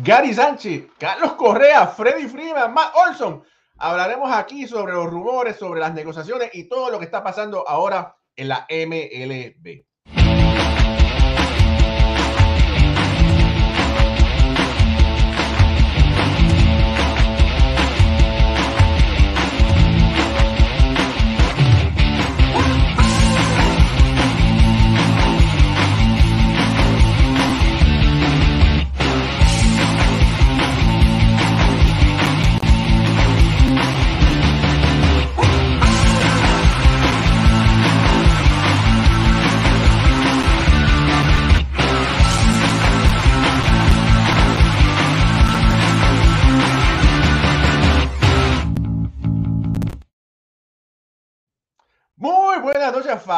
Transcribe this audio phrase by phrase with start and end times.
[0.00, 3.44] Gary Sánchez, Carlos Correa, Freddy Freeman, Matt Olson.
[3.76, 8.16] Hablaremos aquí sobre los rumores, sobre las negociaciones y todo lo que está pasando ahora
[8.34, 9.84] en la MLB.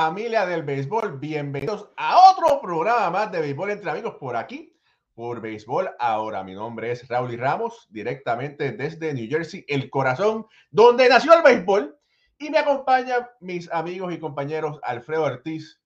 [0.05, 4.77] Familia del béisbol, bienvenidos a otro programa más de béisbol entre amigos por aquí,
[5.15, 6.45] por béisbol ahora.
[6.45, 11.43] Mi nombre es Raúl y Ramos, directamente desde New Jersey, el corazón donde nació el
[11.43, 11.99] béisbol.
[12.39, 15.81] Y me acompañan mis amigos y compañeros Alfredo Ortiz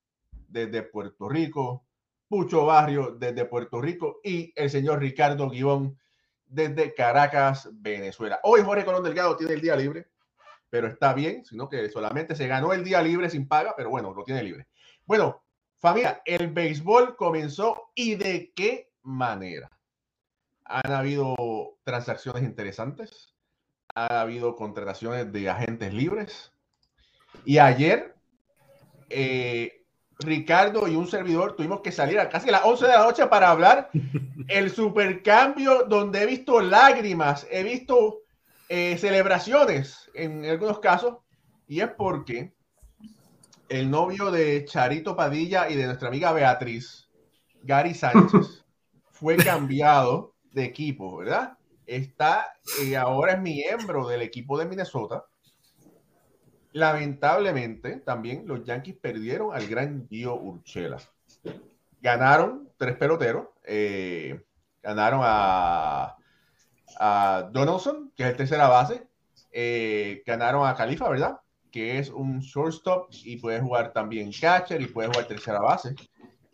[0.49, 1.87] desde Puerto Rico,
[2.27, 5.97] Pucho Barrio desde Puerto Rico y el señor Ricardo Guibón
[6.45, 8.41] desde Caracas, Venezuela.
[8.43, 10.09] Hoy Jorge Colón Delgado tiene el día libre
[10.71, 14.13] pero está bien, sino que solamente se ganó el día libre sin paga, pero bueno,
[14.15, 14.69] lo tiene libre.
[15.07, 15.43] Bueno,
[15.79, 19.71] familia, el béisbol comenzó y de qué manera.
[20.65, 21.35] Han habido
[21.85, 23.35] transacciones interesantes,
[23.95, 26.53] ha habido contrataciones de agentes libres
[27.45, 28.15] y ayer
[29.09, 29.85] eh,
[30.19, 33.51] Ricardo y un servidor tuvimos que salir a casi las 11 de la noche para
[33.51, 33.91] hablar
[34.49, 38.23] el supercambio donde he visto lágrimas, he visto
[38.69, 41.19] eh, celebraciones en algunos casos,
[41.67, 42.53] y es porque
[43.69, 47.09] el novio de Charito Padilla y de nuestra amiga Beatriz,
[47.63, 48.65] Gary Sánchez,
[49.11, 51.57] fue cambiado de equipo, ¿verdad?
[51.87, 52.53] Está,
[52.83, 55.25] eh, ahora es miembro del equipo de Minnesota.
[56.73, 60.99] Lamentablemente, también los Yankees perdieron al gran Gio Urchela.
[62.01, 63.49] Ganaron tres peloteros.
[63.65, 64.45] Eh,
[64.83, 66.18] ganaron a
[66.99, 69.07] a Donaldson, que es el tercera base.
[69.53, 71.41] Eh, ganaron a Califa, ¿verdad?
[71.71, 75.95] Que es un shortstop y puede jugar también catcher y puede jugar tercera base.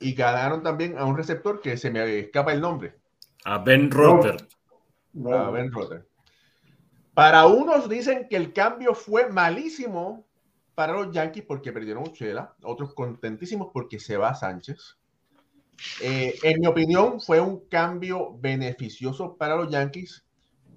[0.01, 2.97] Y ganaron también a un receptor que se me escapa el nombre.
[3.45, 4.37] A Ben Rotter.
[5.33, 6.07] A Ben Rotter.
[7.15, 10.27] Para unos dicen que el cambio fue malísimo
[10.75, 14.97] para los Yankees porque perdieron Uchela, otros contentísimos porque se va Sánchez.
[16.01, 20.24] Eh, en mi opinión, fue un cambio beneficioso para los Yankees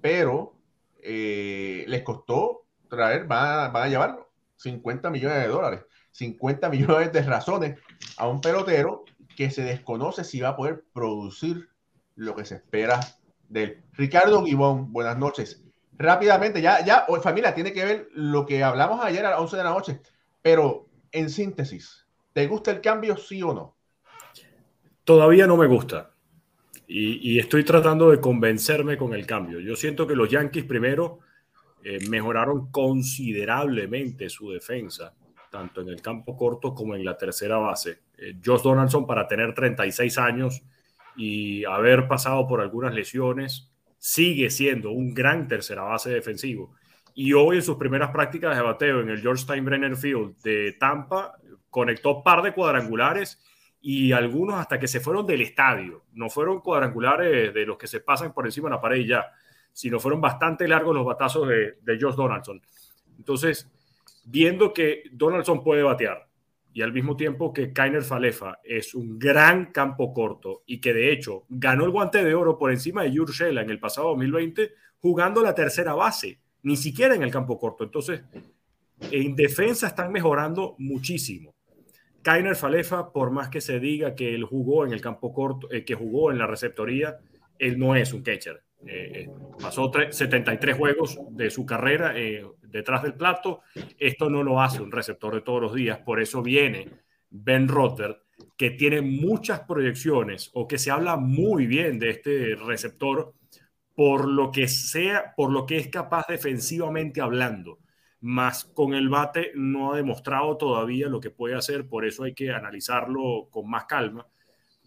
[0.00, 0.54] pero
[1.02, 4.26] eh, les costó traer, van a, llevar
[4.56, 5.80] 50 millones de dólares,
[6.12, 7.78] 50 millones de razones
[8.16, 9.04] a un pelotero
[9.36, 11.68] que se desconoce si va a poder producir
[12.16, 13.00] lo que se espera
[13.48, 13.84] de él.
[13.92, 15.62] Ricardo Guibón, buenas noches.
[15.96, 19.64] Rápidamente, ya, ya, familia, tiene que ver lo que hablamos ayer a las 11 de
[19.64, 20.00] la noche,
[20.42, 23.76] pero en síntesis, ¿te gusta el cambio, sí o no?
[25.04, 26.12] Todavía no me gusta.
[26.90, 29.60] Y, estoy tratando de convencerme con el cambio.
[29.60, 31.18] Yo siento que los Yankees primero
[31.84, 35.14] eh, mejoraron considerablemente su defensa,
[35.50, 38.00] tanto en el campo corto como en la tercera base.
[38.16, 40.62] Eh, Josh Donaldson, para tener 36 años
[41.14, 46.74] y haber pasado por algunas lesiones, sigue siendo un gran tercera base defensivo.
[47.14, 51.34] Y hoy en sus primeras prácticas de bateo en el George Steinbrenner Field de Tampa,
[51.68, 53.42] conectó par de cuadrangulares
[53.80, 56.04] y algunos hasta que se fueron del estadio.
[56.12, 59.26] No fueron cuadrangulares de los que se pasan por encima de la pared y ya,
[59.72, 62.60] sino fueron bastante largos los batazos de, de Josh Donaldson.
[63.16, 63.70] Entonces,
[64.24, 66.28] viendo que Donaldson puede batear
[66.72, 71.12] y al mismo tiempo que Kainer Falefa es un gran campo corto y que de
[71.12, 75.42] hecho ganó el guante de oro por encima de Shella en el pasado 2020 jugando
[75.42, 77.84] la tercera base, ni siquiera en el campo corto.
[77.84, 78.22] Entonces,
[79.10, 81.54] en defensa están mejorando muchísimo.
[82.28, 85.82] Kainer Falefa, por más que se diga que él jugó en el campo corto, eh,
[85.82, 87.16] que jugó en la receptoría,
[87.58, 88.64] él no es un catcher.
[88.86, 92.12] Eh, eh, pasó 73 juegos de su carrera
[92.60, 93.62] detrás del plato.
[93.98, 96.00] Esto no lo hace un receptor de todos los días.
[96.00, 96.90] Por eso viene
[97.30, 98.20] Ben Rotter,
[98.58, 103.32] que tiene muchas proyecciones o que se habla muy bien de este receptor
[103.94, 107.78] por lo que sea, por lo que es capaz defensivamente hablando
[108.20, 112.34] más con el bate no ha demostrado todavía lo que puede hacer, por eso hay
[112.34, 114.26] que analizarlo con más calma,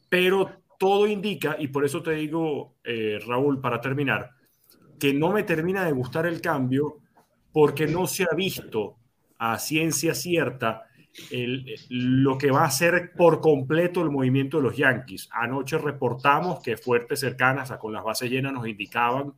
[0.10, 4.31] pero todo indica, y por eso te digo, eh, Raúl, para terminar,
[5.00, 6.98] que no me termina de gustar el cambio
[7.51, 8.98] porque no se ha visto
[9.38, 10.86] a ciencia cierta
[11.89, 15.30] lo que va a ser por completo el movimiento de los Yankees.
[15.31, 19.33] Anoche reportamos que fuertes cercanas con las bases llenas nos indicaban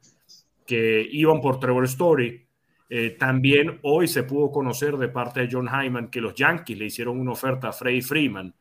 [0.65, 2.42] que iban por Trevor Story.
[2.89, 6.85] Eh, también hoy se pudo conocer de parte de John Hyman que los Yankees le
[6.85, 8.53] hicieron una oferta a Freddie Freeman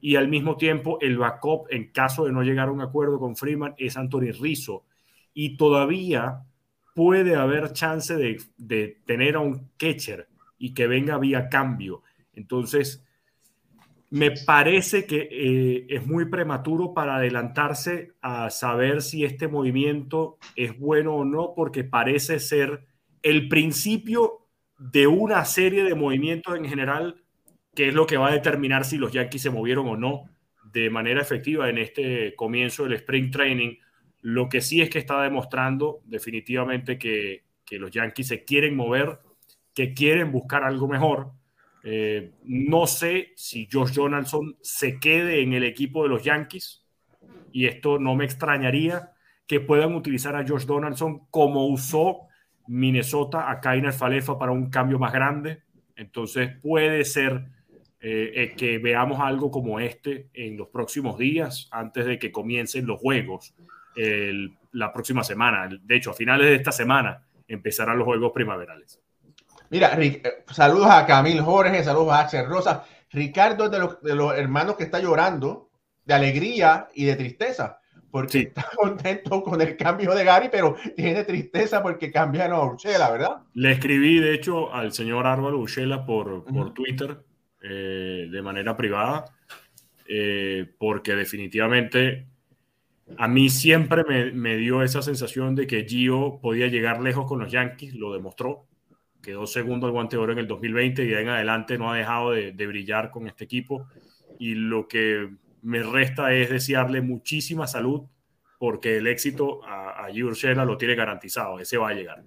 [0.00, 3.36] y al mismo tiempo el backup en caso de no llegar a un acuerdo con
[3.36, 4.84] Freeman es Anthony Rizzo
[5.34, 6.42] y todavía
[6.94, 10.28] puede haber chance de, tener a un catcher
[10.58, 12.02] y que venga vía cambio.
[12.32, 13.04] Entonces,
[14.10, 20.76] me parece que eh, es muy prematuro para adelantarse a saber si este movimiento es
[20.76, 22.88] bueno o no, porque parece ser
[23.22, 24.46] el principio
[24.78, 27.22] de una serie de movimientos en general,
[27.74, 30.24] que es lo que va a determinar si los Yankees se movieron o no
[30.72, 33.76] de manera efectiva en este comienzo del Spring Training.
[34.20, 39.18] Lo que sí es que está demostrando definitivamente que, que los Yankees se quieren mover,
[39.74, 41.32] que quieren buscar algo mejor
[41.90, 46.84] eh, no sé si Josh Donaldson se quede en el equipo de los Yankees
[47.52, 49.12] y esto no me extrañaría
[49.46, 52.27] que puedan utilizar a Josh Donaldson como usó
[52.68, 55.62] Minnesota a Kainer Falefa para un cambio más grande.
[55.96, 57.46] Entonces puede ser
[58.00, 62.86] eh, eh, que veamos algo como este en los próximos días antes de que comiencen
[62.86, 63.54] los juegos
[64.72, 65.68] la próxima semana.
[65.68, 69.00] De hecho, a finales de esta semana empezarán los juegos primaverales.
[69.70, 72.84] Mira, eh, saludos a Camil Jorge, saludos a Axel Rosa.
[73.10, 73.70] Ricardo es
[74.02, 75.70] de los hermanos que está llorando
[76.04, 81.24] de alegría y de tristeza, porque está contento con el cambio de Gary, pero tiene
[81.24, 83.42] tristeza porque cambiaron a Urchela, ¿verdad?
[83.54, 87.18] Le escribí, de hecho, al señor Álvaro Urchela por, por Twitter
[87.62, 89.24] eh, de manera privada,
[90.08, 92.26] eh, porque definitivamente
[93.16, 97.38] a mí siempre me, me dio esa sensación de que Gio podía llegar lejos con
[97.38, 98.68] los Yankees, lo demostró
[99.22, 101.96] quedó segundo al guante de oro en el 2020 y de en adelante no ha
[101.96, 103.86] dejado de, brillar con este equipo.
[104.38, 105.28] Y lo que
[105.62, 108.06] me resta es desearle muchísima salud
[108.58, 112.24] porque el éxito a, a Urshela lo tiene garantizado, ese va a llegar.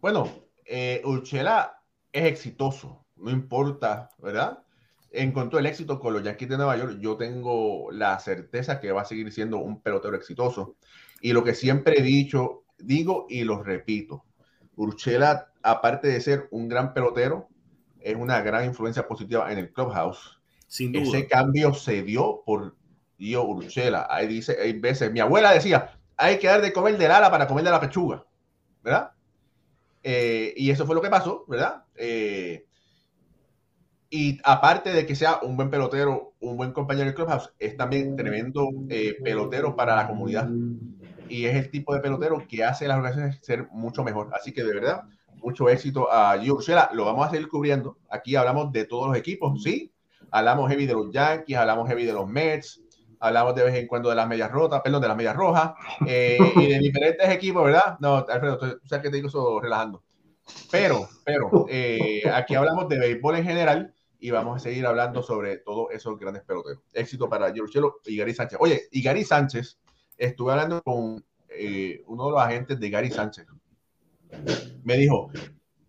[0.00, 0.30] Bueno,
[0.64, 1.82] eh, Urshela
[2.12, 4.62] es exitoso, no importa, ¿verdad?
[5.10, 6.98] Encontró el éxito con los Yankees de Nueva York.
[7.00, 10.76] Yo tengo la certeza que va a seguir siendo un pelotero exitoso.
[11.20, 14.24] Y lo que siempre he dicho, digo y lo repito,
[14.74, 17.48] Urchela, aparte de ser un gran pelotero,
[18.00, 20.35] es una gran influencia positiva en el clubhouse.
[20.76, 21.04] Sin duda.
[21.04, 22.76] Ese cambio se dio por
[23.16, 24.06] Dio Urchela.
[24.10, 27.46] Ahí dice, hay veces, mi abuela decía, hay que dar de comer del ala para
[27.46, 28.26] comer de la pechuga,
[28.84, 29.12] ¿verdad?
[30.02, 31.84] Eh, y eso fue lo que pasó, ¿verdad?
[31.94, 32.66] Eh,
[34.10, 38.14] y aparte de que sea un buen pelotero, un buen compañero del clubhouse, es también
[38.14, 40.46] tremendo eh, pelotero para la comunidad
[41.30, 44.30] y es el tipo de pelotero que hace las organizaciones ser mucho mejor.
[44.34, 45.04] Así que de verdad,
[45.36, 46.58] mucho éxito a Gio
[46.92, 47.96] Lo vamos a seguir cubriendo.
[48.10, 49.90] Aquí hablamos de todos los equipos, ¿sí?
[50.30, 52.82] Hablamos heavy de los Yankees, hablamos heavy de los Mets,
[53.20, 55.72] hablamos de vez en cuando de las medias rotas, perdón, de las medias rojas
[56.06, 57.96] eh, y de diferentes equipos, ¿verdad?
[58.00, 60.02] No, Alfredo, tú sabes que te digo eso relajando.
[60.70, 65.58] Pero, pero, eh, aquí hablamos de béisbol en general y vamos a seguir hablando sobre
[65.58, 66.82] todos esos grandes peloteros.
[66.92, 68.58] Éxito para Giorgelo y Gary Sánchez.
[68.60, 69.78] Oye, y Gary Sánchez
[70.16, 73.46] estuve hablando con eh, uno de los agentes de Gary Sánchez.
[74.84, 75.30] Me dijo,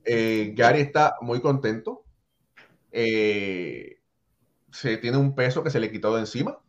[0.03, 2.03] eh, Gary está muy contento.
[2.91, 3.96] Eh,
[4.77, 6.59] se tiene un peso que se le quitó de encima.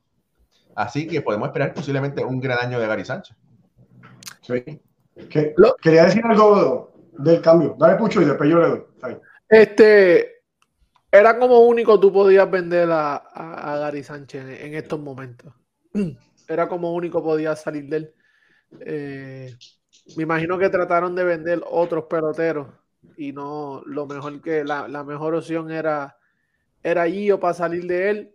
[0.75, 3.37] Así que podemos esperar posiblemente un gran año de Gary Sánchez.
[4.43, 4.81] Sí.
[5.83, 7.77] quería decir algo del cambio.
[7.79, 8.85] Dale pucho y después yo le doy.
[9.49, 10.43] Este,
[11.11, 15.53] era como único tú podías vender a, Gary Sánchez en estos momentos.
[16.49, 18.15] era como único podía salir de él.
[18.81, 19.55] Eh,
[20.17, 22.69] me imagino que trataron de vender otros peloteros
[23.17, 26.18] y no lo mejor que la, mejor opción era
[26.91, 28.35] era Gio para salir de él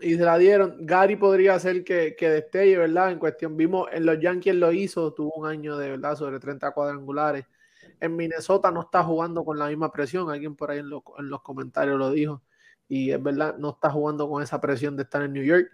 [0.00, 0.76] y se la dieron.
[0.80, 3.12] Gary podría ser que, que destelle, ¿verdad?
[3.12, 6.72] En cuestión, vimos en los Yankees lo hizo, tuvo un año de verdad sobre 30
[6.72, 7.46] cuadrangulares.
[8.00, 11.42] En Minnesota no está jugando con la misma presión, alguien por ahí en, en los
[11.42, 12.42] comentarios lo dijo,
[12.88, 15.70] y es verdad, no está jugando con esa presión de estar en New York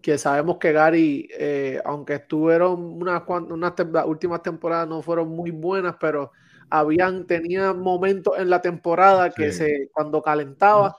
[0.00, 3.74] que sabemos que Gary, eh, aunque estuvieron unas, unas
[4.06, 6.32] últimas temporadas no fueron muy buenas, pero
[6.70, 10.96] habían, tenía momentos en la temporada que se, cuando calentaba,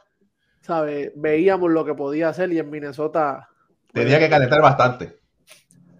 [0.62, 1.14] ¿sabe?
[1.16, 3.50] veíamos lo que podía hacer y en Minnesota...
[3.92, 5.20] Pues, Tenía que calentar bastante.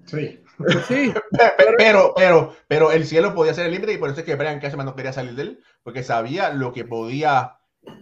[0.06, 0.42] Sí.
[0.88, 1.14] Sí,
[1.78, 4.60] pero, pero, pero, el cielo podía ser el límite y por eso es que Brian
[4.60, 7.58] Cashman no quería salir de él, porque sabía lo que podía,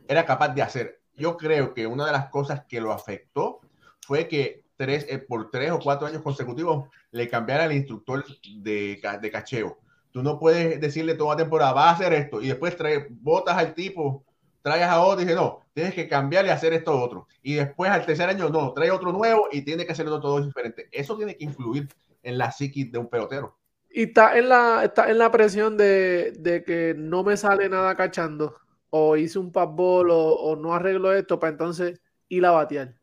[0.07, 1.01] era capaz de hacer.
[1.15, 3.61] Yo creo que una de las cosas que lo afectó
[4.01, 8.25] fue que tres, eh, por tres o cuatro años consecutivos le cambiara el instructor
[8.57, 9.79] de, de cacheo.
[10.11, 13.73] Tú no puedes decirle toda temporada, va a hacer esto y después trae, botas al
[13.73, 14.23] tipo
[14.61, 17.27] traes a otro y dice, no, tienes que cambiar y hacer esto otro.
[17.41, 20.89] Y después al tercer año, no, trae otro nuevo y tiene que hacerlo todo diferente.
[20.91, 21.87] Eso tiene que influir
[22.23, 23.57] en la psiquis de un pelotero.
[23.89, 27.95] Y está en la, está en la presión de, de que no me sale nada
[27.95, 28.55] cachando,
[28.91, 32.98] o hice un passball, o, o no arreglo esto, para entonces ir a batear.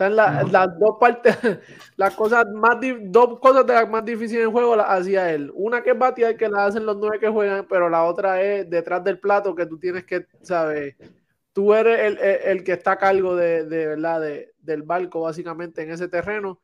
[0.00, 1.36] Están la, las dos partes,
[1.96, 5.52] las cosas más, dos cosas de las más difíciles en juego las hacía él.
[5.54, 8.70] Una que es batear, que la hacen los nueve que juegan, pero la otra es
[8.70, 10.96] detrás del plato, que tú tienes que, ¿sabes?
[11.52, 15.20] Tú eres el, el, el que está a cargo de, de verdad, de, del barco,
[15.20, 16.62] básicamente, en ese terreno,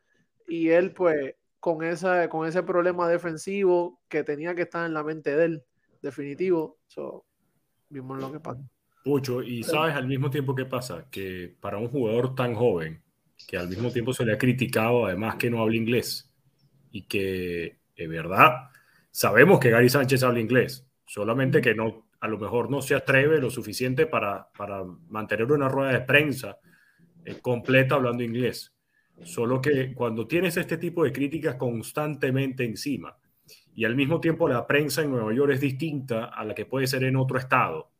[0.48, 5.04] y él, pues, con, esa, con ese problema defensivo que tenía que estar en la
[5.04, 5.64] mente de él,
[6.00, 6.78] definitivo.
[6.86, 7.26] So,
[7.90, 8.62] vimos lo que pasa.
[9.04, 13.04] Pucho, y sabes al mismo tiempo qué pasa, que para un jugador tan joven,
[13.46, 16.32] que al mismo tiempo se le ha criticado, además que no habla inglés,
[16.90, 18.70] y que, de verdad,
[19.10, 23.40] sabemos que Gary Sánchez habla inglés, solamente que no, a lo mejor no se atreve
[23.40, 26.58] lo suficiente para, para mantener una rueda de prensa
[27.24, 28.72] eh, completa hablando inglés.
[29.22, 33.16] Solo que cuando tienes este tipo de críticas constantemente encima
[33.74, 36.86] y al mismo tiempo la prensa en Nueva York es distinta a la que puede
[36.86, 37.90] ser en otro estado,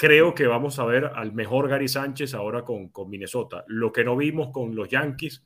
[0.00, 3.64] creo que vamos a ver al mejor Gary Sánchez ahora con, con, Minnesota.
[3.66, 5.44] Lo que no vimos con los Yankees,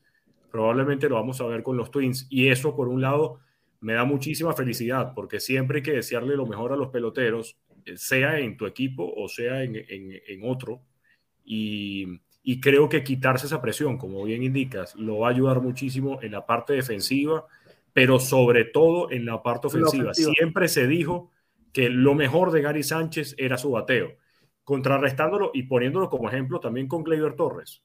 [0.48, 2.28] probablemente lo vamos a ver con los Twins.
[2.30, 3.40] Y eso, por un lado,
[3.80, 7.96] me da muchísima felicidad, porque siempre hay que desearle lo mejor a los peloteros, eh,
[7.96, 10.82] sea en tu equipo o sea en, en, en otro.
[11.44, 16.22] Y, y, creo que quitarse esa presión, como bien indicas, lo va a ayudar muchísimo
[16.22, 17.44] en la parte defensiva,
[17.92, 20.14] pero sobre todo en la parte ofensiva.
[20.14, 21.32] Siempre se dijo
[21.72, 24.22] que lo mejor de Gary Sánchez era su bateo
[24.64, 27.82] contrarrestándolo y poniéndolo como ejemplo también con Gleyber Torres.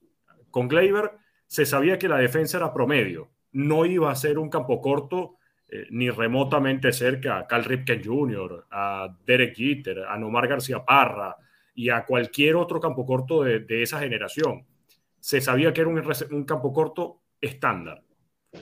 [0.50, 1.12] Con Gleyber
[1.46, 5.86] se sabía que la defensa era promedio, no iba a ser un campo corto eh,
[5.92, 11.36] ni remotamente cerca a Cal Ripken Jr., a Derek Jeter, a Nomar García Parra
[11.76, 14.66] y a cualquier otro campo corto de, de esa generación.
[15.20, 18.04] Se sabía que era un, un campo corto estándar,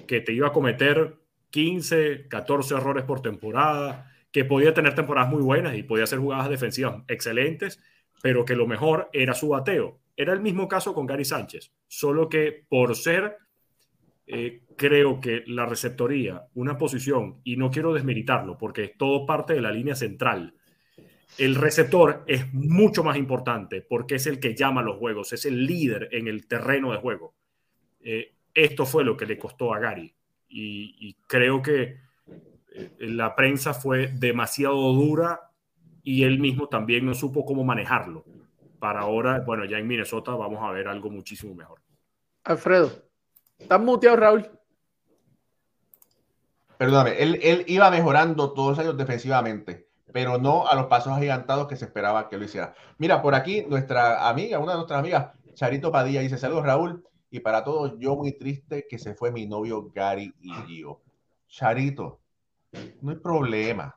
[0.07, 1.15] que te iba a cometer
[1.49, 6.49] 15, 14 errores por temporada, que podía tener temporadas muy buenas y podía hacer jugadas
[6.49, 7.81] defensivas excelentes,
[8.21, 9.99] pero que lo mejor era su bateo.
[10.15, 13.37] Era el mismo caso con Gary Sánchez, solo que por ser,
[14.25, 19.53] eh, creo que la receptoría, una posición, y no quiero desmeritarlo porque es todo parte
[19.53, 20.55] de la línea central,
[21.37, 25.65] el receptor es mucho más importante porque es el que llama los juegos, es el
[25.65, 27.35] líder en el terreno de juego.
[27.99, 30.13] Eh, esto fue lo que le costó a Gary
[30.49, 31.97] y, creo que
[32.73, 35.46] eh, la prensa fue demasiado dura
[36.07, 38.23] y él mismo también no supo cómo manejarlo.
[38.79, 41.81] Para ahora, bueno, ya en Minnesota vamos a ver algo muchísimo mejor.
[42.45, 42.89] Alfredo,
[43.57, 44.49] ¿estás muteado, Raúl?
[46.77, 51.67] Perdóname, él, él iba mejorando todos los años defensivamente, pero no a los pasos agigantados
[51.67, 52.73] que se esperaba que lo hiciera.
[52.99, 57.03] Mira, por aquí nuestra amiga, una de nuestras amigas, Charito Padilla, dice: Saludos, Raúl.
[57.29, 61.01] Y para todos, yo muy triste que se fue mi novio Gary y Gio.
[61.49, 62.21] Charito,
[63.01, 63.96] no hay problema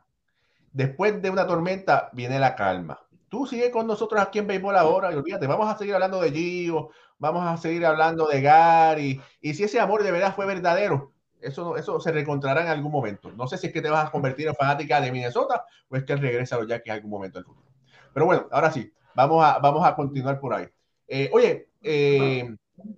[0.73, 3.00] después de una tormenta viene la calma.
[3.29, 6.33] Tú sigue con nosotros aquí en Béisbol ahora y olvídate, vamos a seguir hablando de
[6.33, 9.21] Gio, vamos a seguir hablando de Gary.
[9.41, 13.31] Y si ese amor de verdad fue verdadero, eso, eso se reencontrará en algún momento.
[13.33, 16.05] No sé si es que te vas a convertir en fanática de Minnesota o es
[16.05, 17.69] que regresa a los Yankees en algún momento del futuro.
[18.12, 20.67] Pero bueno, ahora sí, vamos a, vamos a continuar por ahí.
[21.07, 22.53] Eh, oye, eh,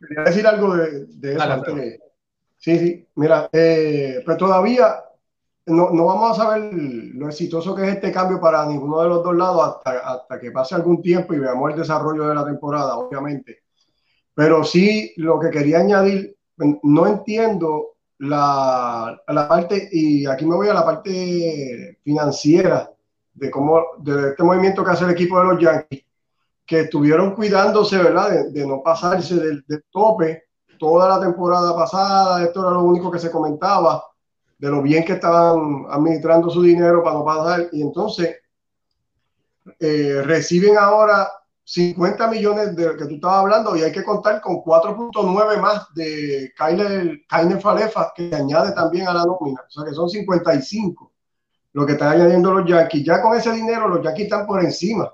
[0.09, 1.39] quería decir algo de, de eso.
[1.39, 1.99] Dale, que,
[2.57, 5.05] sí, sí, mira, eh, pues todavía
[5.67, 9.23] no, no, vamos a saber lo exitoso que es este cambio para ninguno de los
[9.23, 12.97] dos lados hasta, hasta, que pase algún tiempo y veamos el desarrollo de la temporada,
[12.97, 13.63] obviamente.
[14.35, 16.37] Pero sí, lo que quería añadir,
[16.83, 22.91] no entiendo la, la parte, y aquí me voy a la parte financiera
[23.35, 26.05] de cómo, de este movimiento que hace el equipo de los Yankees,
[26.67, 30.45] que estuvieron cuidándose, ¿verdad?, de, no pasarse del, del tope
[30.79, 34.03] toda la temporada pasada, esto era lo único que se comentaba
[34.63, 37.69] de lo bien que estaban administrando su dinero para no pasar.
[37.73, 38.37] Y entonces
[39.81, 41.29] eh, reciben ahora
[41.65, 46.53] 50 millones de que tú estabas hablando y hay que contar con 4.9 más de
[46.57, 49.63] Kyler, Kyler Falefa que añade también a la nómina.
[49.67, 51.13] O sea que son 55
[51.73, 53.05] lo que están añadiendo los Yankees.
[53.05, 55.13] Ya con ese dinero los Yankees están por encima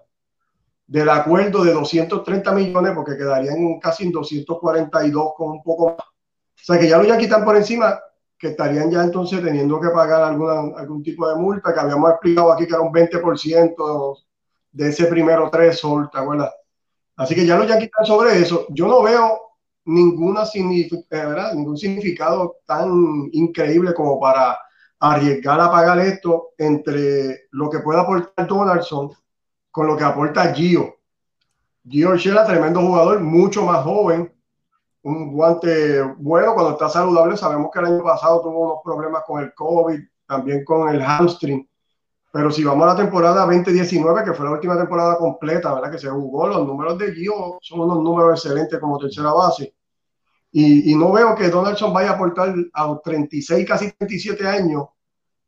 [0.86, 6.06] del acuerdo de 230 millones porque quedarían casi en 242 con un poco más.
[6.06, 7.98] O sea que ya los Yankees están por encima
[8.38, 12.52] que estarían ya entonces teniendo que pagar alguna, algún tipo de multa, que habíamos explicado
[12.52, 14.18] aquí que era un 20%
[14.72, 16.54] de ese primero tres ¿te acuerdas?
[17.16, 18.66] Así que ya los Yankees están sobre eso.
[18.70, 19.40] Yo no veo
[19.86, 20.42] ninguna
[21.10, 21.54] ¿verdad?
[21.54, 24.58] ningún significado tan increíble como para
[25.00, 29.10] arriesgar a pagar esto entre lo que pueda aportar Donaldson
[29.70, 30.94] con lo que aporta Gio.
[31.88, 34.32] Gio Urshela, tremendo jugador, mucho más joven,
[35.08, 37.36] un guante bueno cuando está saludable.
[37.36, 41.68] Sabemos que el año pasado tuvo unos problemas con el COVID, también con el hamstring.
[42.30, 45.90] Pero si vamos a la temporada 2019, que fue la última temporada completa, ¿verdad?
[45.90, 49.74] Que se jugó, los números de Gio son unos números excelentes como tercera base.
[50.52, 54.84] Y, y no veo que Donaldson vaya a aportar a 36, casi 37 años,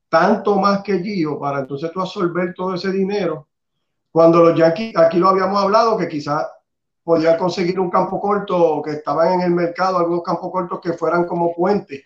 [0.08, 3.46] tanto más que Gio, para entonces tú absorber todo ese dinero.
[4.10, 6.46] Cuando los Yankees, aquí lo habíamos hablado, que quizás
[7.02, 11.24] podían conseguir un campo corto, que estaban en el mercado, algunos campos cortos que fueran
[11.24, 12.02] como puentes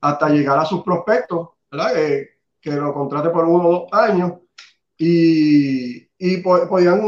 [0.00, 1.96] hasta llegar a sus prospectos, ¿verdad?
[1.96, 2.28] Eh,
[2.60, 4.32] que lo contrate por uno o dos años
[4.98, 7.00] y, y podían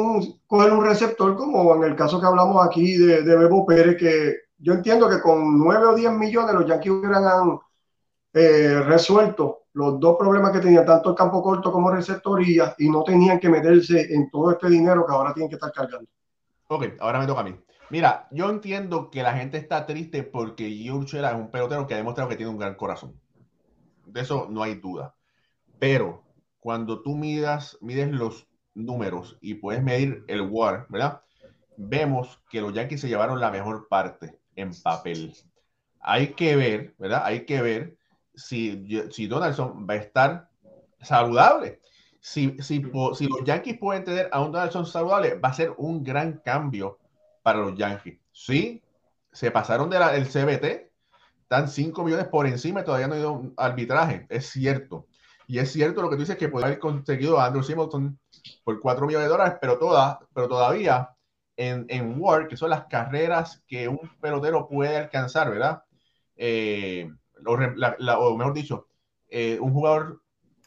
[0.46, 4.36] coger un receptor como en el caso que hablamos aquí de, de Bebo Pérez, que
[4.58, 7.58] yo entiendo que con 9 o 10 millones los Yankees hubieran
[8.32, 13.04] eh, resuelto los dos problemas que tenían, tanto el campo corto como receptoría, y no
[13.04, 16.08] tenían que meterse en todo este dinero que ahora tienen que estar cargando.
[16.68, 17.58] Ok, ahora me toca a mí.
[17.90, 21.96] Mira, yo entiendo que la gente está triste porque Urshela es un pelotero que ha
[21.96, 23.18] demostrado que tiene un gran corazón.
[24.04, 25.14] De eso no hay duda.
[25.78, 26.24] Pero
[26.60, 31.22] cuando tú midas, mides los números y puedes medir el WAR, ¿verdad?
[31.78, 35.34] Vemos que los Yankees se llevaron la mejor parte en papel.
[36.00, 37.22] Hay que ver, ¿verdad?
[37.24, 37.96] Hay que ver
[38.34, 40.50] si, si Donaldson va a estar
[41.00, 41.80] saludable.
[42.20, 42.82] Si, si,
[43.14, 46.98] si los Yankees pueden tener a un Donaldson saludable, va a ser un gran cambio
[47.42, 48.18] para los Yankees.
[48.32, 48.82] Sí,
[49.32, 50.90] se pasaron del CBT,
[51.42, 55.06] están 5 millones por encima y todavía no ha ido un arbitraje, es cierto.
[55.46, 58.18] Y es cierto lo que tú dices que puede haber conseguido a Andrew Simonson
[58.64, 59.78] por 4 millones de dólares, pero,
[60.34, 61.08] pero todavía
[61.56, 65.82] en, en que son las carreras que un pelotero puede alcanzar, ¿verdad?
[66.36, 67.10] Eh,
[67.44, 68.88] o, mejor dicho,
[69.28, 70.22] eh, un jugador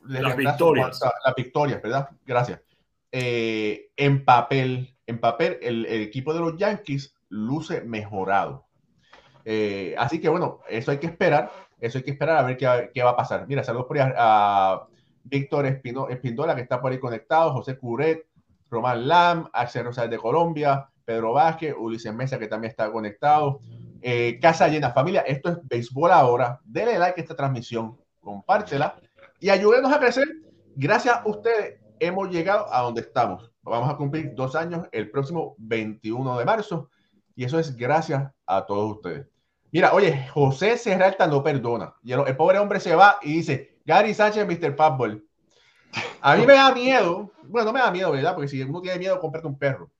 [0.05, 0.99] las victorias.
[1.25, 2.09] Las victorias, ¿verdad?
[2.25, 2.61] Gracias.
[3.11, 8.67] Eh, en papel, en papel, el, equipo de los Yankees luce mejorado.
[9.43, 11.51] Eh, así que bueno, eso hay que esperar.
[11.79, 13.47] Eso hay que esperar a ver qué, va a pasar.
[13.47, 14.87] Mira, saludos por ahí a,
[15.23, 18.25] Víctor Espino, Espindola, que está por ahí conectado, José Curet,
[18.69, 23.59] Román Lam, Axel Rosales de Colombia, Pedro Vázquez, Ulises Mesa, que también está conectado.
[24.01, 26.59] Eh, casa llena, familia, esto es béisbol ahora.
[26.63, 28.95] Dele like a esta transmisión, compártela
[29.41, 30.27] y ayúdenos a crecer.
[30.75, 33.51] Gracias a ustedes hemos llegado a donde estamos.
[33.63, 36.89] Vamos a cumplir dos años el próximo 21 de marzo
[37.35, 39.27] y eso es gracias a todos ustedes.
[39.71, 41.95] Mira, oye, José Serralta no perdona.
[42.03, 44.75] Y el, pobre hombre se va y dice, Gary Sánchez, Mr.
[44.75, 45.25] Fútbol.
[46.21, 48.35] A mí me da miedo, bueno, no me da miedo, ¿verdad?
[48.35, 49.91] Porque si uno tiene miedo, comprarte un perro.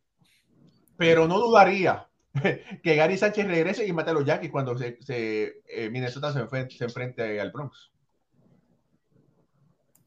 [0.98, 2.08] Pero no dudaría
[2.84, 7.42] que Gary Sánchez regrese y mate a los Yankees cuando eh, Minnesota se se enfrente
[7.42, 7.92] al Bronx.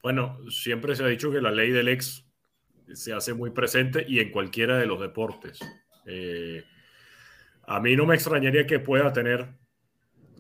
[0.05, 2.27] Bueno, siempre se ha dicho que la ley del ex
[2.93, 5.59] se hace muy presente y en cualquiera de los deportes.
[6.05, 6.63] Eh,
[7.63, 9.49] a mí no me extrañaría que pueda tener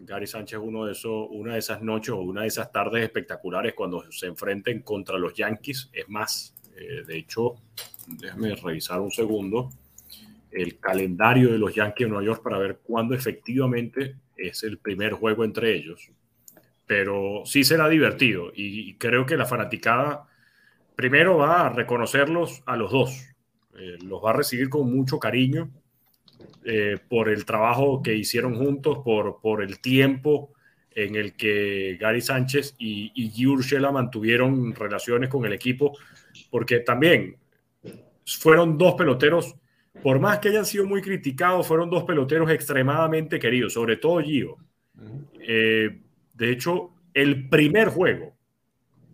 [0.00, 3.72] Gary Sánchez uno de esos, una de esas noches o una de esas tardes espectaculares
[3.72, 5.88] cuando se enfrenten contra los Yankees.
[5.94, 7.55] Es más, eh, de hecho,
[8.07, 9.70] déjame revisar un segundo
[10.50, 15.14] el calendario de los Yankees de Nueva York para ver cuándo efectivamente es el primer
[15.14, 16.12] juego entre ellos
[16.87, 20.27] pero sí será divertido y creo que la fanaticada
[20.94, 23.35] primero va a reconocerlos a los dos,
[23.79, 25.70] eh, los va a recibir con mucho cariño
[26.64, 30.53] eh, por el trabajo que hicieron juntos, por, por el tiempo
[30.94, 35.97] en el que Gary Sánchez y, y Urshela mantuvieron relaciones con el equipo,
[36.51, 37.37] porque también
[38.25, 39.57] fueron dos peloteros,
[40.03, 44.57] por más que hayan sido muy criticados, fueron dos peloteros extremadamente queridos, sobre todo Gio.
[45.40, 46.01] Eh,
[46.35, 48.37] de hecho, el primer juego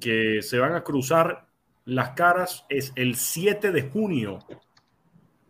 [0.00, 1.48] que se van a cruzar
[1.85, 4.38] las caras es el 7 de junio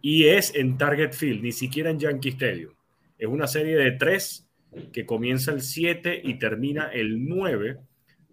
[0.02, 2.72] y es en Target Field, ni siquiera en Yankee Stadium.
[3.16, 4.48] Es una serie de tres
[4.92, 7.78] que comienza el 7 y termina el 9.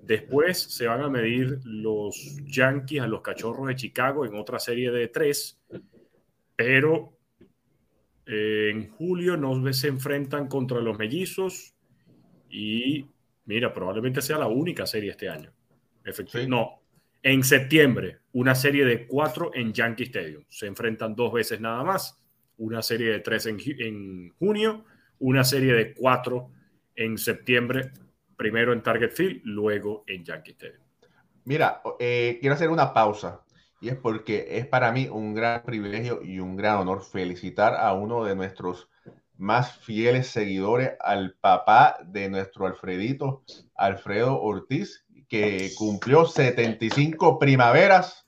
[0.01, 4.91] Después se van a medir los Yankees a los Cachorros de Chicago en otra serie
[4.91, 5.59] de tres,
[6.55, 7.17] pero
[8.25, 11.73] eh, en julio nos se enfrentan contra los Mellizos
[12.49, 13.07] y
[13.47, 15.51] Mira, probablemente sea la única serie este año.
[16.03, 16.49] Efectivamente.
[16.49, 16.81] No.
[17.23, 20.43] En septiembre, una serie de cuatro en Yankee Stadium.
[20.49, 22.21] Se enfrentan dos veces nada más.
[22.57, 24.85] Una serie de tres en, junio,
[25.19, 26.51] una serie de cuatro
[26.95, 27.91] en septiembre,
[28.35, 30.83] primero en Target Field, luego en Yankee Stadium.
[31.45, 33.43] Mira, eh, quiero hacer una pausa
[33.79, 37.93] y es porque es para mí un gran privilegio y un gran honor felicitar a
[37.93, 38.89] uno de nuestros
[39.37, 43.43] más fieles seguidores al papá de nuestro Alfredito,
[43.75, 48.27] Alfredo Ortiz, que cumplió 75 primaveras.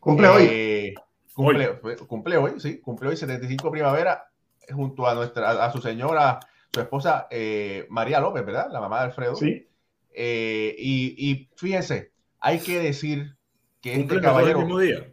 [0.00, 0.46] Cumple hoy.
[0.50, 0.94] Eh,
[1.34, 4.28] Cumple, hoy, sí, cumple hoy 75 primavera
[4.70, 8.68] junto a nuestra, a su señora, su esposa eh, María López, ¿verdad?
[8.70, 9.36] La mamá de Alfredo.
[9.36, 9.66] Sí.
[10.12, 13.34] Eh, y, y, fíjense, hay que decir
[13.80, 14.58] que este caballero.
[14.60, 15.12] el mismo día?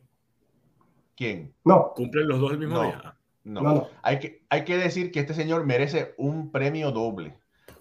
[1.16, 1.54] ¿Quién?
[1.64, 1.94] No.
[1.96, 3.16] ¿Cumplen los dos el mismo día?
[3.44, 3.62] No.
[3.62, 3.88] no.
[4.02, 7.38] Hay, que, hay que decir que este señor merece un premio doble,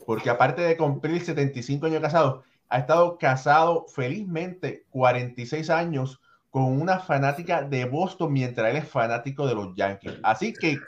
[0.07, 6.99] porque aparte de cumplir 75 años casado, ha estado casado felizmente 46 años con una
[6.99, 10.14] fanática de Boston mientras él es fanático de los Yankees.
[10.23, 10.79] Así que,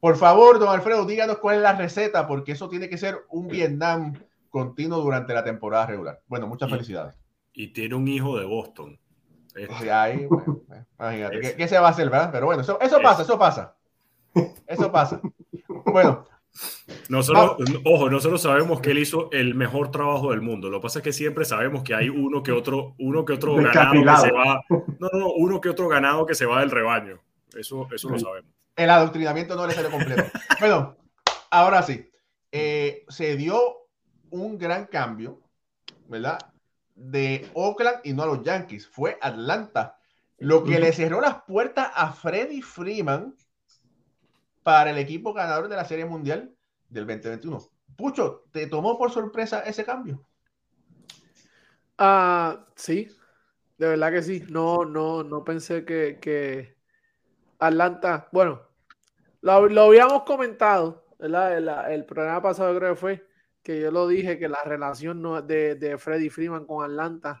[0.00, 3.48] por favor, don Alfredo, díganos cuál es la receta, porque eso tiene que ser un
[3.48, 4.14] Vietnam
[4.48, 6.20] continuo durante la temporada regular.
[6.26, 7.14] Bueno, muchas felicidades.
[7.52, 8.98] Y tiene un hijo de Boston.
[9.90, 10.26] ahí,
[10.98, 12.30] imagínate, ¿qué, se va a hacer, verdad?
[12.32, 13.76] Pero bueno, eso, eso pasa, eso pasa.
[14.66, 15.20] Eso pasa.
[15.86, 16.26] Bueno,
[17.08, 20.68] nosotros, ojo, nosotros sabemos que él hizo el mejor trabajo del mundo.
[20.70, 23.54] Lo que pasa es que siempre sabemos que hay uno que otro, uno que otro
[23.54, 24.62] ganado que se va.
[24.98, 27.20] No, no, uno que otro ganado que se va del rebaño.
[27.54, 28.50] Eso, eso lo sabemos.
[28.76, 30.24] El adoctrinamiento no le sale completo.
[30.60, 30.96] bueno,
[31.50, 32.08] ahora sí.
[32.50, 33.60] Eh, se dio
[34.30, 35.40] un gran cambio,
[36.08, 36.38] ¿verdad?
[36.94, 38.86] De Oakland y no a los Yankees.
[38.86, 39.98] Fue Atlanta.
[40.38, 43.34] Lo que le cerró las puertas a Freddie Freeman
[44.62, 46.54] para el equipo ganador de la Serie Mundial
[46.88, 47.58] del 2021.
[47.96, 50.24] Pucho, ¿te tomó por sorpresa ese cambio?
[51.98, 53.08] Ah, sí,
[53.78, 54.44] de verdad que sí.
[54.48, 56.76] No, no, no pensé que,
[57.58, 58.62] Atlanta, bueno,
[59.40, 61.92] lo, habíamos comentado, ¿verdad?
[61.92, 63.26] El, programa pasado creo que fue
[63.62, 67.40] que yo lo dije que la relación de, de Freddy Freeman con Atlanta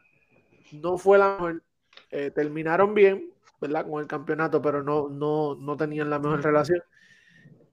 [0.72, 1.62] no fue la mejor.
[2.10, 3.86] Eh, terminaron bien, ¿verdad?
[3.88, 6.82] Con el campeonato, pero no, no, no tenían la mejor relación.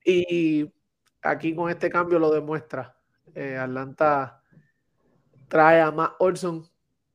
[0.10, 0.74] Y
[1.22, 2.98] aquí con este cambio lo demuestra.
[3.36, 4.42] Eh, Atlanta
[5.48, 6.66] trae a Matt Olson,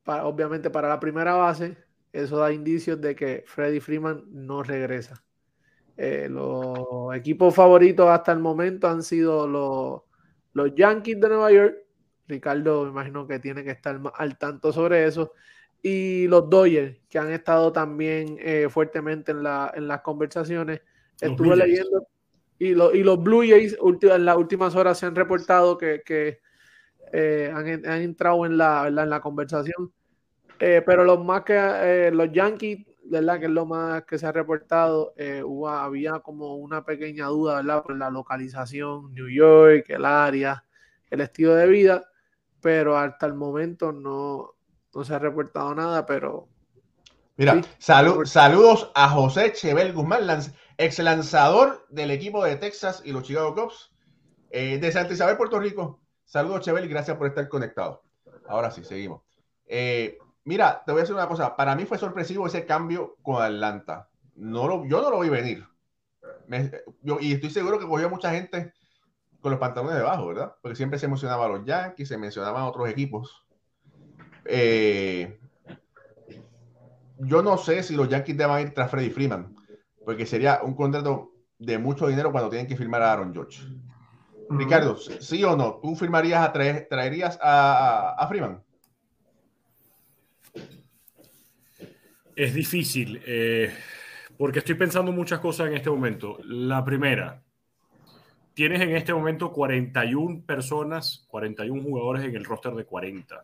[0.05, 1.77] para, obviamente para la primera base.
[2.13, 5.21] Eso da indicios de que Freddy Freeman no regresa.
[5.97, 10.03] Eh, los equipos favoritos hasta el momento han sido los,
[10.53, 11.75] los Yankees de Nueva York.
[12.29, 15.33] Ricardo, me imagino que tiene que estar al tanto sobre eso.
[15.81, 20.79] Y los Dodgers, que han estado también eh, fuertemente en, la, en las conversaciones.
[21.19, 22.07] Estuve leyendo,
[22.57, 26.39] y, y los Blue Jays en las últimas horas se han reportado que,
[27.11, 27.67] eh, han,
[28.01, 29.91] entrado en la, en la conversación.
[30.59, 33.39] Eh, pero los más que eh, los Yankees, ¿verdad?
[33.39, 35.13] Que es lo más que se ha reportado,
[35.43, 37.83] hubo, había como una pequeña duda, ¿verdad?
[37.83, 40.63] Por la localización, New York, el área,
[41.09, 42.09] el estilo de vida,
[42.61, 44.55] pero hasta el momento no,
[44.93, 46.47] no se ha reportado nada, pero...
[47.37, 50.25] Mira, saludos a José Chevel Guzmán,
[50.77, 53.93] ex lanzador del equipo de Texas y los Chicago Cubs
[54.49, 56.01] eh, de Santa Isabel, Puerto Rico.
[56.23, 58.03] Saludos, Chevel, y gracias por estar conectado.
[58.47, 59.21] Ahora sí, seguimos.
[59.65, 61.55] Eh, mira, te voy a decir una cosa.
[61.55, 64.09] Para mí fue sorpresivo ese cambio con Atlanta.
[64.35, 65.65] No lo, yo no lo vi venir.
[67.19, 68.73] y estoy seguro que cogió mucha gente
[69.41, 70.55] con los pantalones debajo, ¿verdad?
[70.61, 73.45] Porque siempre se mencionaba a los Yankees, se mencionaban otros equipos.
[74.45, 75.39] Eh,
[77.19, 79.54] yo no sé si los Yankees deban ir tras Freddy Freeman
[80.05, 83.63] porque sería un contrato de mucho dinero cuando tienen que firmar a Aaron George.
[84.49, 85.79] Ricardo, ¿sí o no?
[85.81, 88.61] ¿Tú firmarías a traerías a, Freeman?
[92.35, 93.73] Es difícil, eh,
[94.37, 96.37] porque estoy pensando muchas cosas en este momento.
[96.43, 97.41] La primera,
[98.53, 103.43] tienes en este momento 41 personas, 41 jugadores en el roster de 40.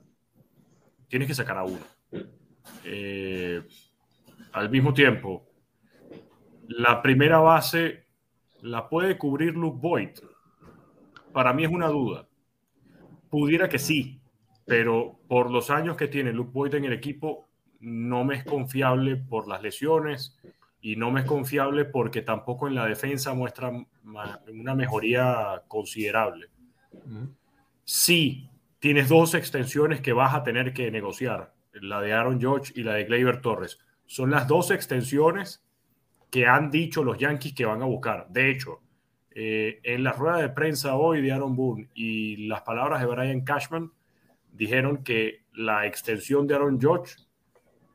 [1.07, 1.79] Tienes que sacar a uno.
[2.83, 3.63] Eh,
[4.51, 5.50] al mismo tiempo,
[6.77, 8.05] la primera base
[8.61, 10.09] la puede cubrir Luke Boyd.
[11.33, 12.27] Para mí es una duda.
[13.29, 14.21] Pudiera que sí,
[14.65, 17.47] pero por los años que tiene Luke Boyd en el equipo,
[17.79, 20.37] no me es confiable por las lesiones
[20.81, 23.71] y no me es confiable porque tampoco en la defensa muestra
[24.47, 26.47] una mejoría considerable.
[27.83, 32.83] Sí, tienes dos extensiones que vas a tener que negociar, la de Aaron George y
[32.83, 33.79] la de Gleyber Torres.
[34.05, 35.65] Son las dos extensiones
[36.31, 38.27] que han dicho los Yankees que van a buscar.
[38.29, 38.79] De hecho,
[39.31, 43.41] eh, en la rueda de prensa hoy de Aaron Boone y las palabras de Brian
[43.41, 43.91] Cashman
[44.51, 47.15] dijeron que la extensión de Aaron George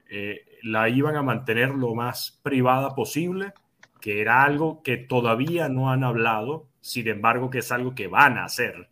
[0.09, 3.55] eh, la iban a mantener lo más privada posible,
[4.01, 8.37] que era algo que todavía no han hablado, sin embargo que es algo que van
[8.37, 8.89] a hacer.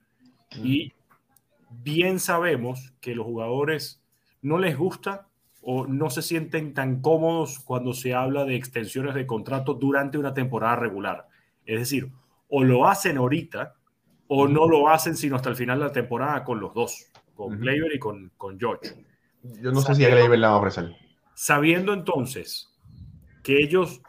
[0.56, 0.92] Y
[1.68, 4.02] bien sabemos que los jugadores
[4.40, 5.28] no les gusta
[5.66, 10.34] o no se sienten tan cómodos cuando se habla de extensiones de contrato durante una
[10.34, 11.26] temporada regular.
[11.64, 12.10] Es decir,
[12.48, 13.74] o lo hacen ahorita
[14.28, 17.62] o no lo hacen sino hasta el final de la temporada con los dos, con
[17.62, 19.06] uh y con, con George.
[19.42, 20.94] Yo no sé si a Gleyber la va a ofrecer.
[21.34, 22.70] Sabiendo entonces
[23.42, 24.02] que ellos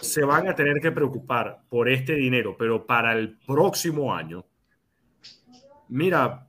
[0.00, 4.44] se van a tener que preocupar por este dinero, pero para el próximo año,
[5.88, 6.48] mira,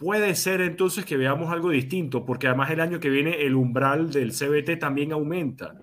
[0.00, 4.10] puede ser entonces que veamos algo distinto, porque además el año que viene el umbral
[4.10, 5.74] del CBT también aumenta.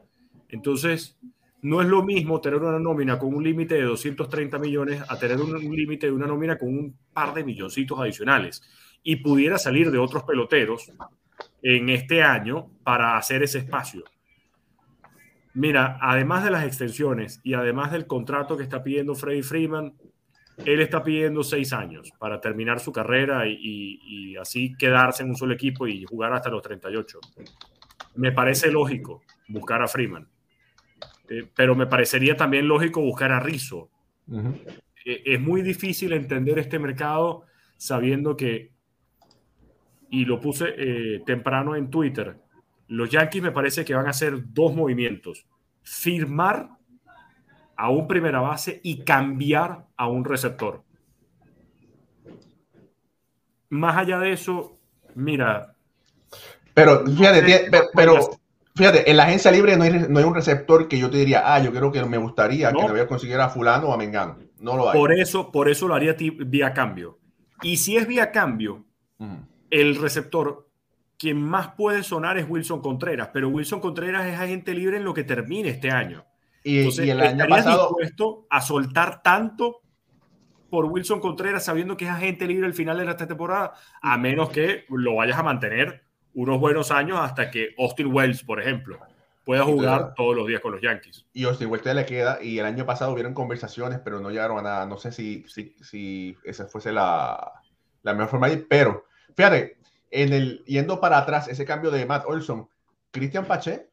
[0.49, 1.19] Entonces,
[1.62, 5.39] no es lo mismo tener una nómina con un límite de 230 millones a tener
[5.39, 8.63] un, límite de una nómina con un par de milloncitos adicionales.
[9.03, 10.91] Y pudiera salir de otros peloteros
[11.62, 14.03] en este año para hacer ese espacio.
[15.53, 19.93] Mira, además de las extensiones y además del contrato que está pidiendo Freddy Freeman,
[20.65, 25.53] él está pidiendo seis años para terminar su carrera y, así quedarse en un solo
[25.53, 27.19] equipo y jugar hasta los 38.
[28.15, 30.27] Me parece lógico buscar a Freeman,
[31.29, 33.89] eh, pero me parecería también lógico buscar a Rizzo.
[35.05, 37.45] Eh, es muy difícil entender este mercado
[37.77, 38.71] sabiendo que,
[40.09, 42.37] y lo puse eh, temprano en Twitter,
[42.87, 45.45] los Yankees me parece que van a hacer dos movimientos.
[45.83, 46.76] Firmar
[47.77, 50.81] a un primera base y cambiar a un receptor.
[53.69, 54.77] Más allá de eso,
[55.15, 55.73] mira.
[56.73, 58.19] Pero fíjate, pero,
[58.75, 61.53] fíjate, en la agencia libre no hay, no hay, un receptor que yo te diría,
[61.53, 63.97] ah, yo creo que me gustaría que me voy a conseguir a fulano o a
[63.97, 64.37] Mengano.
[64.59, 64.97] No lo hay.
[64.97, 67.19] Por eso, por eso lo haría vía cambio.
[67.61, 68.85] Y si es vía cambio,
[69.69, 70.67] el receptor,
[71.17, 75.13] quien más puede sonar es Wilson Contreras, pero Wilson Contreras es agente libre en lo
[75.13, 76.25] que termine este año.
[76.63, 77.87] Y, el año pasado.
[77.89, 79.81] dispuesto a soltar tanto
[80.69, 83.73] por Wilson Contreras sabiendo que es agente libre al final de esta temporada?
[84.01, 88.61] A menos que lo vayas a mantener unos buenos años hasta que Austin Wells, por
[88.61, 88.99] ejemplo,
[89.43, 91.25] pueda jugar todos los días con los Yankees.
[91.33, 94.61] Y Austin Wells le queda, y el año pasado hubieron conversaciones, pero no llegaron a
[94.61, 94.85] nada.
[94.85, 97.53] No sé si, si, si esa fuese la,
[98.03, 99.77] la mejor forma de ir, pero fíjate,
[100.11, 102.69] en el, yendo para atrás, ese cambio de Matt Olson,
[103.11, 103.89] Christian Pache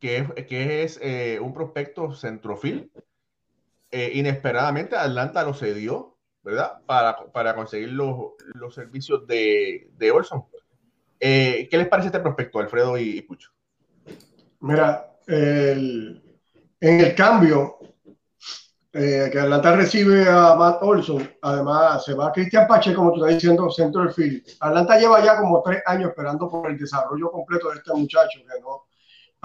[0.00, 2.90] que es, que es eh, un prospecto centrofil.
[3.90, 6.80] Eh, inesperadamente Atlanta lo cedió, ¿verdad?
[6.86, 10.44] Para, para conseguir los, los, servicios de, de Olson.
[11.18, 13.50] Eh, ¿Qué les parece este prospecto, Alfredo y, Pucho?
[14.60, 16.22] Mira, el,
[16.80, 17.78] en el cambio
[18.92, 23.34] que Atlanta recibe a Matt Olson, además se va a Cristian Pache, como tú estás
[23.34, 24.42] diciendo, centro del field.
[24.58, 28.58] Atlanta lleva ya como tres años esperando por el desarrollo completo de este muchacho, que
[28.62, 28.85] no,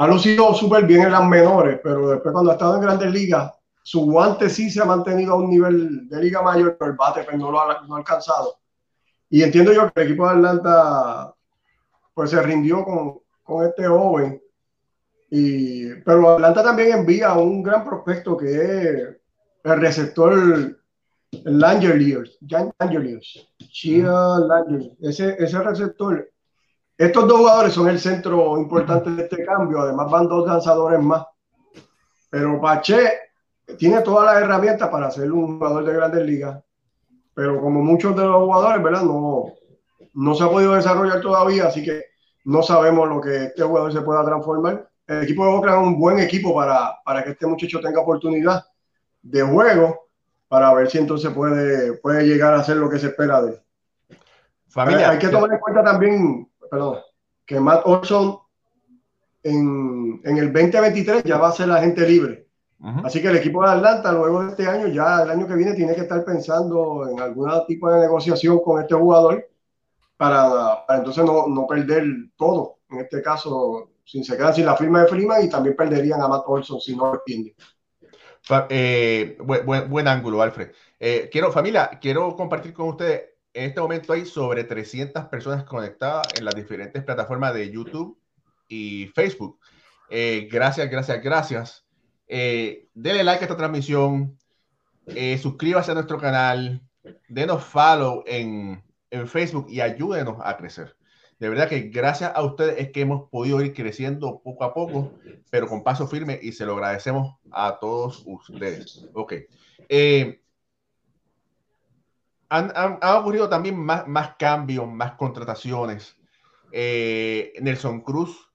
[0.01, 3.53] ha lucido súper bien en las menores, pero después cuando ha estado en grandes ligas,
[3.83, 7.23] su guante sí se ha mantenido a un nivel de liga mayor, pero el bate
[7.23, 8.55] pues, no lo ha, no ha alcanzado.
[9.29, 11.35] Y entiendo yo que el equipo de Atlanta
[12.15, 14.41] pues se rindió con, con este joven.
[15.29, 19.17] Y, pero Atlanta también envía un gran prospecto que es
[19.63, 20.79] el receptor
[21.43, 24.97] Langeliers, Langeliers, Chia Langeliers.
[24.99, 26.27] Ese, ese receptor
[27.05, 31.25] estos dos jugadores son el centro importante de este cambio, además van dos lanzadores más.
[32.29, 33.11] Pero Pache
[33.77, 36.63] tiene todas las herramientas para ser un jugador de grandes ligas,
[37.33, 39.01] pero como muchos de los jugadores, ¿verdad?
[39.01, 39.45] No,
[40.13, 42.03] no se ha podido desarrollar todavía, así que
[42.45, 44.87] no sabemos lo que este jugador se pueda transformar.
[45.07, 48.63] El equipo de Oakland es un buen equipo para, para que este muchacho tenga oportunidad
[49.23, 50.07] de juego
[50.47, 53.61] para ver si entonces puede, puede llegar a hacer lo que se espera de él.
[54.67, 56.99] Familia, hay que tomar en cuenta también perdón,
[57.45, 58.39] que Matt Olson
[59.43, 62.47] en, en, el 2023 ya va a ser la gente libre.
[63.03, 65.75] Así que el equipo de Atlanta, luego de este año, ya el año que viene,
[65.75, 69.47] tiene que estar pensando en algún tipo de negociación con este jugador
[70.17, 72.05] para, para entonces no, no, perder
[72.35, 72.79] todo.
[72.89, 76.27] En este caso, sin se quedan sin la firma de Freeman y también perderían a
[76.27, 77.53] Matt Olson si no entienden.
[78.69, 80.71] Eh, buen, buen, ángulo, Alfred.
[80.99, 86.27] Eh, quiero, familia, quiero compartir con ustedes en este momento hay sobre 300 personas conectadas
[86.37, 88.17] en las diferentes plataformas de YouTube
[88.67, 89.59] y Facebook.
[90.09, 91.85] Eh, gracias, gracias, gracias.
[92.27, 94.37] Eh, denle like a esta transmisión.
[95.07, 96.81] Eh, suscríbase a nuestro canal.
[97.27, 100.95] Denos follow en, en Facebook y ayúdenos a crecer.
[101.41, 105.13] De verdad que gracias a ustedes es que hemos podido ir creciendo poco a poco,
[105.49, 109.07] pero con paso firme y se lo agradecemos a todos ustedes.
[109.13, 109.33] Ok.
[109.89, 110.41] Eh,
[112.51, 116.17] han, ocurrido también más, más, cambios, más contrataciones.
[116.71, 118.49] Eh, Nelson Cruz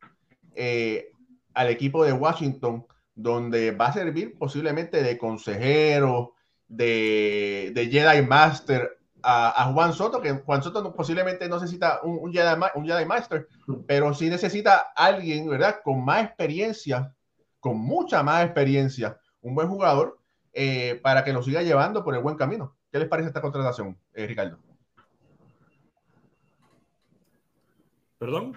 [0.54, 1.10] eh,
[1.54, 6.34] al equipo de Washington, donde va a servir posiblemente de consejero,
[6.68, 12.32] de, de Jedi Master a, Juan Soto, que Juan Soto posiblemente no necesita un, un,
[12.32, 13.48] Jedi, un Jedi Master,
[13.86, 15.80] pero sí necesita alguien, ¿verdad?
[15.82, 17.12] Con más experiencia,
[17.58, 20.20] con mucha más experiencia, un buen jugador,
[20.52, 22.75] eh, para que lo siga llevando por el buen camino.
[22.96, 24.58] ¿Qué les parece esta contratación, eh, Ricardo?
[28.16, 28.54] ¿Perdón?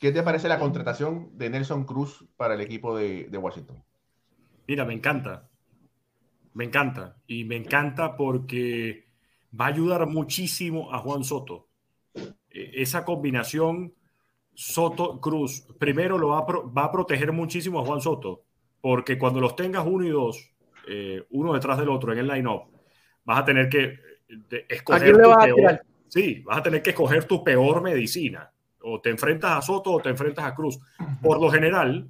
[0.00, 3.84] ¿Qué te parece la contratación de Nelson Cruz para el equipo de, Washington?
[4.66, 5.50] Mira, me encanta.
[6.54, 7.18] Me encanta.
[7.26, 9.04] Y me encanta porque
[9.60, 11.68] va a ayudar muchísimo a Juan Soto.
[12.14, 13.92] E, esa combinación
[14.54, 18.44] Soto-Cruz, primero lo va a, va a, proteger muchísimo a Juan Soto,
[18.80, 20.54] porque cuando los tengas uno y dos,
[20.88, 22.71] eh, uno detrás del otro en el line-up,
[23.24, 23.98] vas a tener que
[24.50, 28.50] eh, escoger tu peor, sí, vas a tener que escoger tu peor medicina.
[28.84, 30.80] O te enfrentas a Soto o te enfrentas a Cruz.
[31.22, 32.08] Por lo general,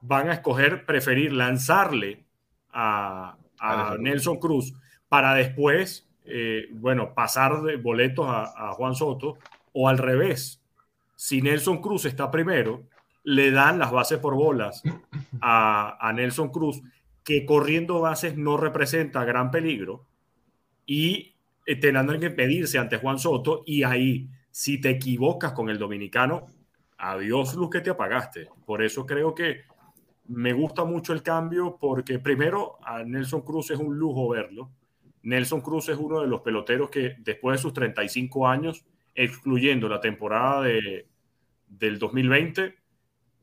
[0.00, 2.24] van a escoger preferir lanzarle
[2.72, 4.72] a, a Nelson Cruz
[5.08, 9.38] para después, eh, bueno, pasar de boletos a, a Juan Soto
[9.72, 10.62] o al revés.
[11.16, 12.84] Si Nelson Cruz está primero,
[13.24, 14.82] le dan las bases por bolas
[15.40, 16.82] a, a, Nelson Cruz,
[17.24, 20.06] que corriendo bases no representa gran peligro,
[20.86, 25.78] y eh, teniendo que pedirse ante Juan Soto, y ahí, si te equivocas con el
[25.78, 26.46] dominicano,
[26.98, 28.48] adiós luz que te apagaste.
[28.64, 29.62] Por eso creo que
[30.28, 34.70] me gusta mucho el cambio, porque primero a Nelson Cruz es un lujo verlo.
[35.22, 40.00] Nelson Cruz es uno de los peloteros que después de sus 35 años, excluyendo la
[40.00, 41.06] temporada de,
[41.68, 42.74] del 2020,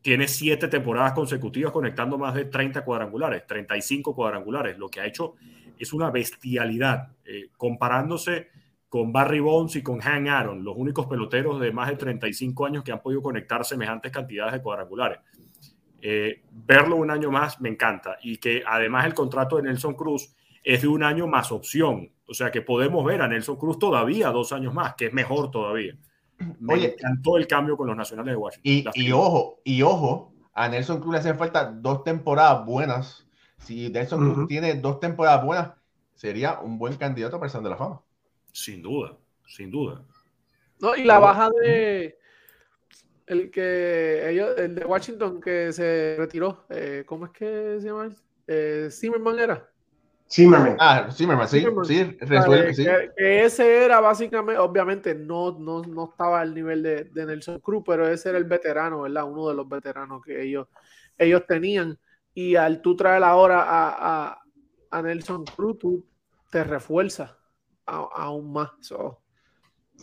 [0.01, 4.77] tiene siete temporadas consecutivas conectando más de 30 cuadrangulares, 35 cuadrangulares.
[4.77, 5.35] Lo que ha hecho
[5.79, 8.49] es una bestialidad, eh, comparándose
[8.89, 12.83] con Barry Bonds y con Han Aaron, los únicos peloteros de más de 35 años
[12.83, 15.19] que han podido conectar semejantes cantidades de cuadrangulares.
[16.01, 20.33] Eh, verlo un año más me encanta y que además el contrato de Nelson Cruz
[20.63, 24.29] es de un año más opción, o sea que podemos ver a Nelson Cruz todavía
[24.29, 25.97] dos años más, que es mejor todavía.
[26.59, 28.93] Me Oye, encantó el cambio con los nacionales de Washington.
[28.95, 33.27] Y, ojo, y ojo, a Nelson Cruz le hacen falta dos temporadas buenas.
[33.59, 35.71] Si Nelson Cruz tiene dos temporadas buenas,
[36.15, 38.01] sería un buen candidato para el de la Fama.
[38.51, 39.17] Sin duda,
[39.47, 40.03] sin duda.
[40.79, 42.17] No, y la baja de
[43.29, 48.09] el que ellos, el de Washington que se retiró, eh, ¿cómo es que se llama?
[48.47, 49.69] Eh, Zimmerman era.
[50.31, 50.77] Zimmerman.
[50.79, 52.85] Ah, Zimmerman, sí, sí, resuelve, sí.
[53.17, 57.83] Que, ese era básicamente, obviamente no, no, no estaba al nivel de, de, Nelson Cruz,
[57.85, 59.25] pero ese era el veterano, ¿verdad?
[59.25, 60.67] Uno de los veteranos que ellos,
[61.17, 61.97] ellos tenían.
[62.39, 64.41] Y al tú traer ahora a, a,
[64.91, 66.05] a Nelson Cruz, tú
[66.49, 67.29] te refuerzas
[67.85, 68.69] aún más.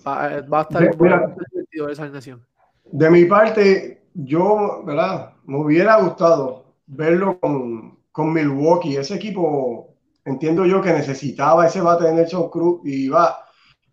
[0.06, 2.46] va, va, a estar muy divertido esa alineación.
[2.84, 5.32] De mi parte, yo, ¿verdad?
[5.46, 9.94] Me hubiera gustado verlo con, con Milwaukee, ese equipo
[10.26, 13.46] entiendo yo que necesitaba ese bate de Nelson Cruz y va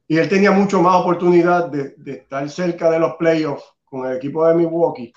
[0.06, 4.17] y él tenía mucho más oportunidad de, de, estar cerca de los playoffs con el
[4.17, 5.13] equipo de Milwaukee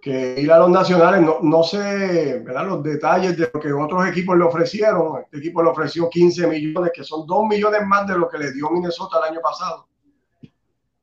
[0.00, 1.20] que ir a los nacionales.
[1.20, 2.66] No, no sé ¿verdad?
[2.66, 5.20] los detalles de lo que otros equipos le ofrecieron.
[5.22, 8.52] Este equipo le ofreció 15 millones, que son 2 millones más de lo que le
[8.52, 9.86] dio Minnesota el año pasado.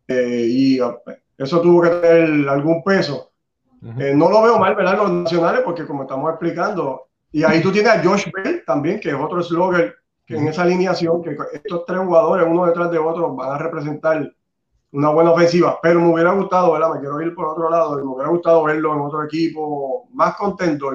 [0.08, 0.79] Eh, y
[1.38, 3.31] eso tuvo que tener algún peso.
[3.99, 4.97] Eh, no lo veo mal, ¿verdad?
[4.97, 9.10] Los nacionales, porque como estamos explicando, y ahí tú tienes a Josh Bell también, que
[9.10, 13.36] es otro slogger que en esa alineación, que estos tres jugadores, uno detrás de otro,
[13.36, 14.34] van a representar
[14.95, 15.79] una buena ofensiva.
[15.81, 16.93] Pero me hubiera gustado, ¿verdad?
[16.93, 20.36] Me quiero ir por otro lado, y me hubiera gustado verlo en otro equipo más
[20.36, 20.91] contento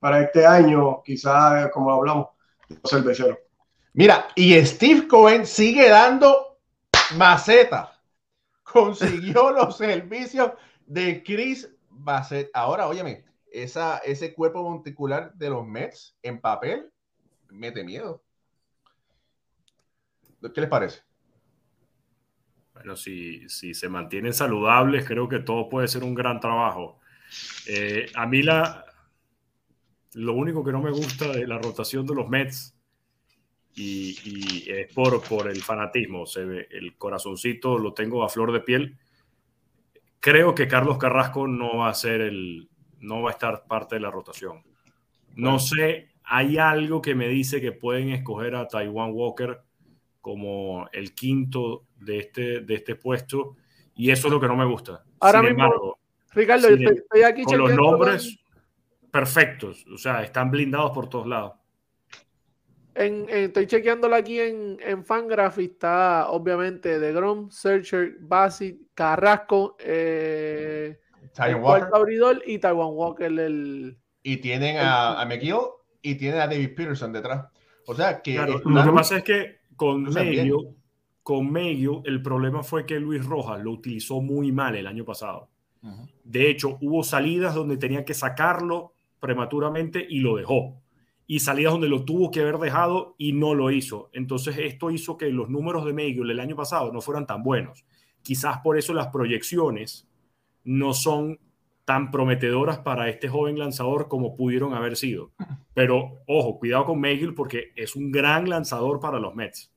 [0.00, 2.28] para este año, quizás, como hablamos,
[2.68, 3.38] los cerveceros.
[3.92, 6.58] Mira, y Steve Cohen sigue dando
[7.16, 7.92] maceta.
[8.62, 10.52] Consiguió los servicios
[10.86, 12.50] de Chris Bassett.
[12.52, 16.90] Ahora, óyeme, esa, ese cuerpo monticular de los Mets en papel
[17.50, 18.22] mete miedo.
[20.54, 21.09] ¿Qué les parece?
[22.80, 26.98] Bueno, si, si se mantienen saludables, creo que todo puede ser un gran trabajo.
[27.66, 28.86] Eh, a mí la,
[30.14, 32.74] lo único que no me gusta de la rotación de los Mets
[33.74, 38.50] y, y es por, por el fanatismo, se ve, el corazoncito lo tengo a flor
[38.50, 38.96] de piel.
[40.18, 44.00] Creo que Carlos Carrasco no va a ser el, no va a estar parte de
[44.00, 44.62] la rotación.
[45.34, 49.60] No sé, hay algo que me dice que pueden escoger a Taiwan Walker
[50.20, 53.56] como el quinto de este, de este puesto
[53.94, 55.04] y eso es lo que no me gusta.
[55.20, 55.98] Ahora Sin embargo,
[56.32, 58.38] Ricardo, estoy, aquí con los nombres
[59.10, 61.54] perfectos, o sea, están blindados por todos lados.
[62.94, 70.98] En, estoy chequeándolo aquí en, en Fangraph está obviamente de Grom, Searcher, Bassett, Carrasco, eh,
[71.60, 71.88] Walker.
[71.92, 73.26] abridor y Taiwan Walker.
[73.26, 75.56] El, y tienen a, a, McGill
[76.02, 77.46] y tienen a David Peterson detrás.
[77.86, 78.34] O sea que.
[78.34, 80.74] Claro, lo que pasa es que con Medio,
[81.22, 85.48] con Medio, el problema fue que Luis Rojas lo utilizó muy mal el año pasado.
[85.80, 86.10] Uh -huh.
[86.22, 90.82] De hecho, hubo salidas donde tenía que sacarlo prematuramente y lo dejó.
[91.26, 94.10] Y salidas donde lo tuvo que haber dejado y no lo hizo.
[94.12, 97.86] Entonces, esto hizo que los números de Medio el año pasado no fueran tan buenos.
[98.20, 100.06] Quizás por eso las proyecciones
[100.62, 101.38] no son
[101.90, 105.32] tan prometedoras para este joven lanzador como pudieron haber sido.
[105.74, 109.72] Pero ojo, cuidado con Megill porque es un gran lanzador para los Mets.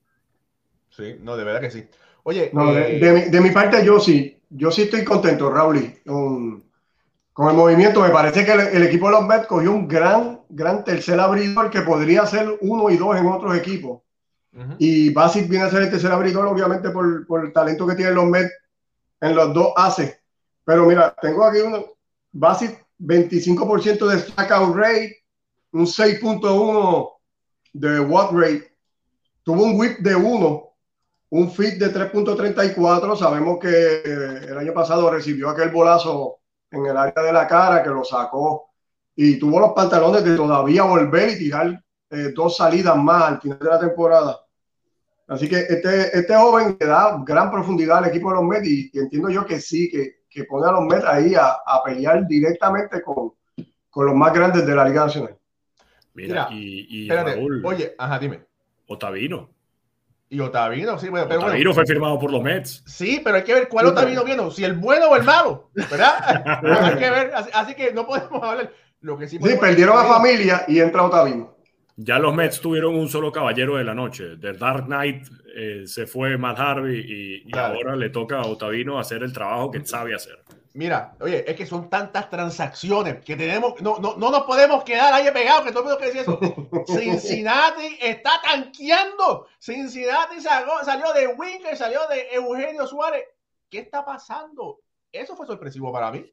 [0.90, 1.84] Sí, no, de verdad que sí.
[2.22, 6.62] Oye, eh, de, mi, parte yo sí, yo sí estoy contento, Raúl, con,
[7.32, 8.00] con, el movimiento.
[8.00, 11.80] Me parece que el, equipo de los Mets cogió un gran, gran tercer abridor que
[11.80, 14.02] podría ser uno y dos en otros equipos.
[14.78, 18.14] Y Basit viene a ser el tercer abridor, obviamente, por, por, el talento que tienen
[18.14, 18.52] los Mets
[19.20, 20.16] en los dos haces.
[20.64, 21.94] Pero mira, tengo aquí uno,
[22.34, 25.24] Basit 25% de strikeout rate,
[25.72, 27.10] un 6.1
[27.72, 28.76] de watt rate,
[29.44, 30.74] tuvo un whip de 1,
[31.30, 33.16] un fit de 3.34.
[33.16, 34.02] Sabemos que
[34.48, 38.70] el año pasado recibió aquel bolazo en el área de la cara que lo sacó
[39.14, 43.58] y tuvo los pantalones de todavía volver y tirar eh, dos salidas más al final
[43.58, 44.40] de la temporada.
[45.28, 48.90] Así que este, este joven le da gran profundidad al equipo de los Mets y,
[48.94, 53.00] entiendo yo que sí, que, que pone a los Mets ahí a, a pelear directamente
[53.00, 53.32] con,
[53.88, 55.36] con, los más grandes de la Liga Nacional.
[56.14, 58.40] Mira, y, y Raúl, oye, ajá, dime.
[58.88, 59.48] Otavino.
[60.28, 62.82] Y Otavino, sí, pero Otavino fue firmado por los Mets.
[62.84, 66.60] Sí, pero hay que ver cuál Otavino viene, si el bueno o el malo, ¿verdad?
[66.82, 68.72] hay que ver, así, que no podemos hablar.
[69.00, 71.53] Lo que sí, sí perdieron a familia y entra Otavino.
[71.96, 74.36] Ya los Mets tuvieron un solo caballero de la noche.
[74.40, 79.22] The Dark Knight eh, se fue Matt Harvey y, ahora le toca a Otavino hacer
[79.22, 80.42] el trabajo que sabe hacer.
[80.72, 85.14] Mira, oye, es que son tantas transacciones que tenemos, no, no, no nos podemos quedar
[85.14, 86.40] ahí pegados, que todo el mundo que decir eso.
[86.88, 89.46] Cincinnati está tanqueando.
[89.60, 93.22] Cincinnati salió, de Winker, salió de Eugenio Suárez.
[93.70, 94.80] ¿Qué está pasando?
[95.12, 96.28] Eso fue sorpresivo para mí.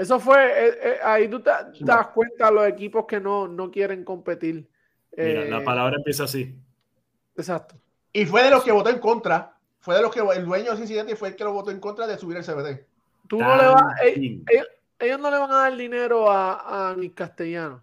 [0.00, 3.70] Eso fue, eh, eh, ahí tú te, das cuenta de los equipos que no, no
[3.70, 4.66] quieren competir.
[5.14, 6.58] Mira, la eh, palabra empieza así.
[7.36, 7.74] Exacto.
[8.10, 9.58] Y fue de los que votó en contra.
[9.78, 12.06] Fue de los que el dueño de Cincinnati fue el que lo votó en contra
[12.06, 12.86] de subir el CBD.
[13.28, 13.94] Tú no le vas,
[14.98, 17.82] ellos, no le van a dar dinero a, a mis castellanos.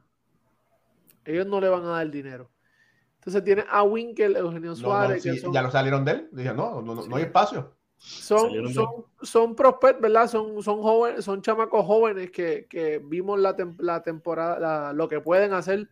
[1.23, 2.49] Ellos no le van a dar dinero.
[3.19, 5.23] Entonces tiene a Winkel, Eugenio Suárez.
[5.23, 6.29] Ya lo salieron de él.
[6.31, 7.76] Dije, no, no, no hay espacio.
[7.97, 10.27] Son, son, son prospects, ¿verdad?
[10.27, 15.53] Son, son jóvenes, son chamacos jóvenes que, que vimos la, la temporada, lo que pueden
[15.53, 15.89] hacer,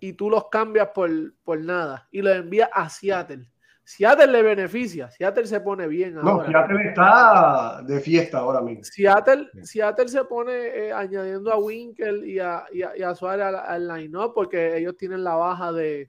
[0.00, 1.10] y tú los cambias por,
[1.44, 3.48] por nada y los envías a Seattle.
[3.86, 8.82] Seattle le beneficia, Seattle se pone bien no, Seattle está de fiesta ahora mismo.
[8.82, 14.16] Seattle, Seattle se pone eh, añadiendo a Winkel y a, y a, Suárez al, line,
[14.16, 16.08] up Porque ellos tienen la baja de,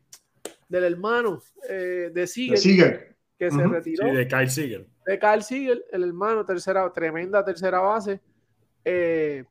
[0.69, 4.07] del hermano eh, de Seager que se retiró.
[4.07, 4.87] Sí, de Kyle Siegel.
[5.05, 8.21] De Kyle Siegel, el hermano, tercera, tremenda tercera base.
[8.83, 9.43] Eh,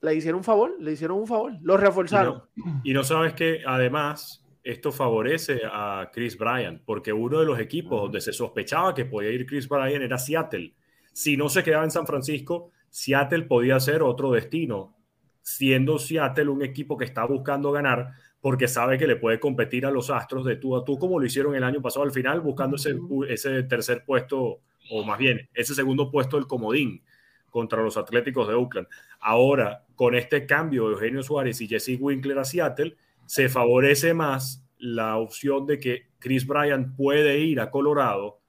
[0.00, 2.42] le hicieron un favor, le hicieron un favor, lo reforzaron.
[2.84, 8.02] Y no, sabes que además esto favorece a Chris Bryan, porque uno de los equipos
[8.02, 10.74] donde se sospechaba que podía ir Chris Bryan era Seattle.
[11.12, 14.96] Si no se quedaba en San Francisco, Seattle podía ser otro destino,
[15.42, 19.90] siendo Seattle un equipo que está buscando ganar, porque sabe que le puede competir a
[19.90, 22.76] los Astros de tú a tú, como lo hicieron el año pasado al final, buscando
[22.76, 22.96] ese,
[23.28, 24.60] ese tercer puesto,
[24.90, 27.02] o más bien, ese segundo puesto del comodín
[27.50, 28.86] contra los Atléticos de Oakland.
[29.20, 34.64] Ahora, con este cambio de Eugenio Suárez y Jesse Winkler a Seattle, se favorece más
[34.78, 38.40] la opción de que Chris Bryant puede ir a Colorado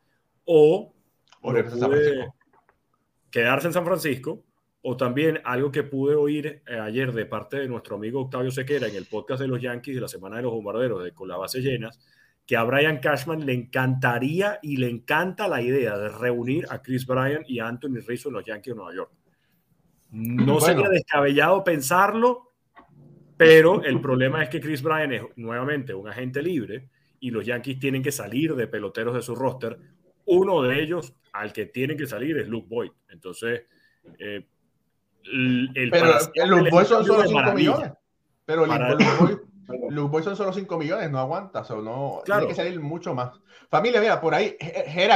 [0.46, 0.94] o,
[3.32, 4.44] quedarse en San Francisco
[4.82, 8.88] o también algo que pude oír eh, ayer de parte de nuestro amigo Octavio Sequera
[8.88, 11.38] en el podcast de los Yankees de la Semana de los Bombarderos de Con la
[11.38, 12.00] base llenas,
[12.46, 17.06] que a Brian Cashman le encantaría y le encanta la idea de reunir a Chris
[17.06, 19.12] Bryan y a Anthony Rizzo en los Yankees de Nueva York.
[20.12, 22.54] No sería descabellado pensarlo,
[23.38, 27.80] pero el problema es que Chris Bryan es nuevamente un agente libre y los Yankees
[27.80, 29.78] tienen que salir de peloteros de su roster.
[30.26, 32.92] Uno de ellos al que tienen que salir es Luke Boyd.
[33.10, 33.66] Entonces,
[34.18, 34.48] eh,
[35.92, 36.06] pero
[36.48, 37.92] los Boys son solo 5 millones.
[38.46, 38.66] Pero
[39.90, 43.40] los Boys son solo 5 millones, no aguanta, o no, tiene que salir mucho más.
[43.70, 44.58] Familia, mira, por ahí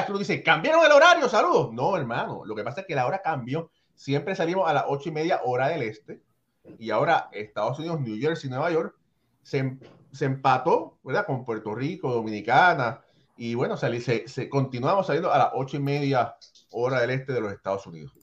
[0.06, 1.28] Cruz dice, ¿cambiaron el horario?
[1.28, 1.74] Saludos.
[1.74, 3.72] No, hermano, lo que pasa es que la hora cambió.
[3.96, 6.22] Siempre salimos a las 8 y media hora del este
[6.80, 8.96] y ahora Estados Unidos, New Jersey, Nueva York
[9.42, 9.78] se,
[10.12, 11.26] se empató, ¿verdad?
[11.26, 13.02] Con Puerto Rico, Dominicana
[13.38, 16.36] y bueno, se, se, continuamos saliendo a las 8 y media
[16.72, 18.14] hora del este de los Estados Unidos.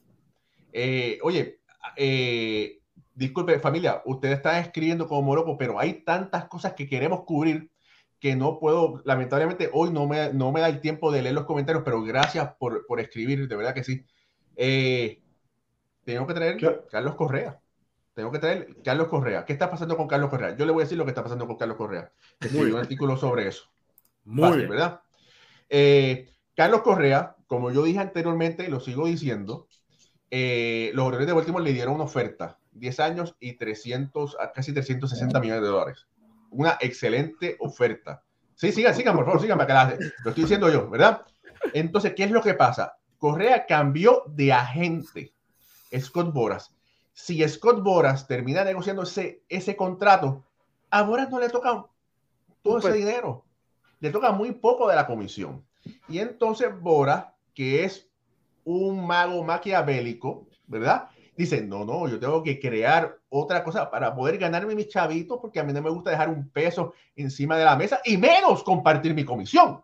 [0.73, 1.60] Eh, oye,
[1.97, 2.81] eh,
[3.15, 7.71] disculpe familia, ustedes están escribiendo como loco, pero hay tantas cosas que queremos cubrir
[8.19, 11.47] que no puedo, lamentablemente hoy no me, no me da el tiempo de leer los
[11.47, 14.05] comentarios, pero gracias por, por escribir, de verdad que sí.
[14.57, 15.23] Eh,
[16.05, 16.59] tengo que traer
[16.91, 17.61] Carlos Correa.
[18.13, 19.47] Tengo que traer Carlos Correa.
[19.47, 20.55] ¿Qué está pasando con Carlos Correa?
[20.57, 22.13] Yo le voy a decir lo que está pasando con Carlos Correa.
[22.39, 23.71] Escribí un artículo sobre eso.
[24.25, 24.69] Muy bien.
[24.69, 25.01] ¿verdad?
[25.71, 29.67] Eh, Carlos Correa, como yo dije anteriormente lo sigo diciendo,
[30.31, 35.41] eh, los Orioles de Baltimore le dieron una oferta, 10 años y 300, casi 360
[35.41, 36.07] millones de dólares.
[36.51, 38.23] Una excelente oferta.
[38.55, 41.23] Sí, sigan, sigan, por favor, sigan para que lo estoy diciendo yo, ¿verdad?
[41.73, 42.97] Entonces, ¿qué es lo que pasa?
[43.19, 45.33] Correa cambió de agente,
[45.99, 46.73] Scott Boras.
[47.13, 50.45] Si Scott Boras termina negociando ese, ese contrato,
[50.91, 51.87] a Boras no le toca
[52.63, 53.45] todo ese dinero,
[54.01, 55.65] le toca muy poco de la comisión.
[56.09, 58.10] Y entonces Boras, que es
[58.65, 61.09] un mago maquiavélico, ¿verdad?
[61.37, 65.59] Dice, no, no, yo tengo que crear otra cosa para poder ganarme mis chavitos, porque
[65.61, 69.15] a mí no me gusta dejar un peso encima de la mesa y menos compartir
[69.15, 69.83] mi comisión.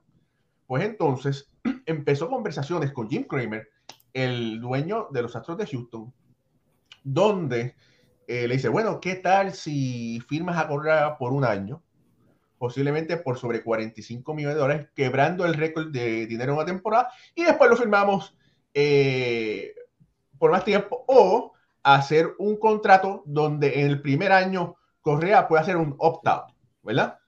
[0.67, 1.51] Pues entonces
[1.87, 3.69] empezó conversaciones con Jim Kramer,
[4.13, 6.13] el dueño de los Astros de Houston,
[7.05, 7.77] donde
[8.27, 11.83] eh, le dice, bueno, ¿qué tal si firmas a por un año?
[12.59, 17.11] Posiblemente por sobre 45 millones de dólares, quebrando el récord de dinero en una temporada,
[17.35, 18.37] y después lo firmamos
[18.79, 19.75] eh,
[20.39, 25.79] por más tiempo, o hacer un contrato donde en el primer año Correa puede hacer
[25.79, 26.53] un opt-out,
[26.83, 27.19] ¿verdad?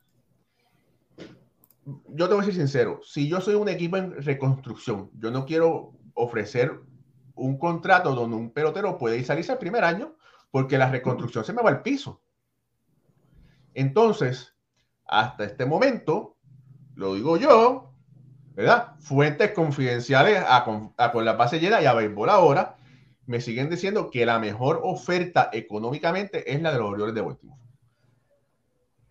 [2.09, 5.47] Yo te voy a ser sincero, si yo soy un equipo en reconstrucción, yo no
[5.47, 6.81] quiero ofrecer
[7.35, 10.17] un contrato donde un pelotero puede ir salirse el primer año
[10.51, 12.21] porque la reconstrucción se me va al piso.
[13.73, 14.55] Entonces,
[15.07, 16.37] hasta este momento,
[16.95, 17.88] lo digo yo,
[18.59, 18.97] ¿verdad?
[18.99, 22.75] Fuentes confidenciales a, con la base llena y a béisbol ahora
[23.25, 27.61] me siguen diciendo que la mejor oferta económicamente es la de los Orioles de Baltimore.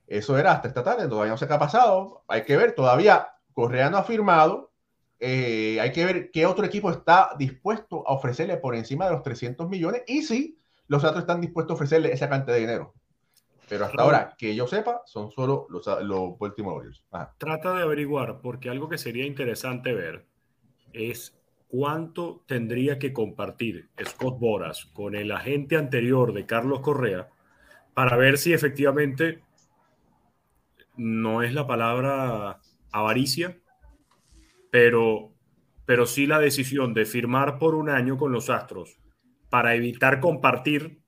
[0.05, 2.25] Eso era hasta esta tarde, todavía no sé qué ha pasado.
[2.27, 4.73] Hay que ver, todavía Correa no ha firmado.
[5.17, 9.23] Eh, hay que ver qué otro equipo está dispuesto a ofrecerle por encima de los
[9.23, 12.93] 300 millones y si los otros están dispuestos a ofrecerle esa cantidad de dinero.
[13.69, 17.03] Pero hasta ahora, que yo sepa, son solo los, los Baltimore Orioles.
[17.37, 20.25] Trata de averiguar, porque algo que sería interesante ver
[20.93, 21.37] es
[21.67, 27.29] cuánto tendría que compartir Scott Boras con el agente anterior de Carlos Correa
[27.93, 29.43] para ver si efectivamente
[30.95, 32.59] no es la palabra
[32.91, 33.57] avaricia,
[34.71, 35.33] pero,
[35.85, 38.97] pero sí la decisión de firmar por un año con los Astros
[39.49, 41.01] para evitar compartir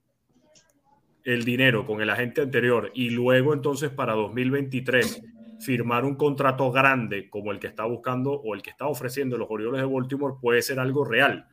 [1.24, 5.22] el dinero con el agente anterior y luego entonces para 2023
[5.60, 9.50] firmar un contrato grande como el que está buscando o el que está ofreciendo los
[9.50, 11.48] Orioles de Baltimore puede ser algo real.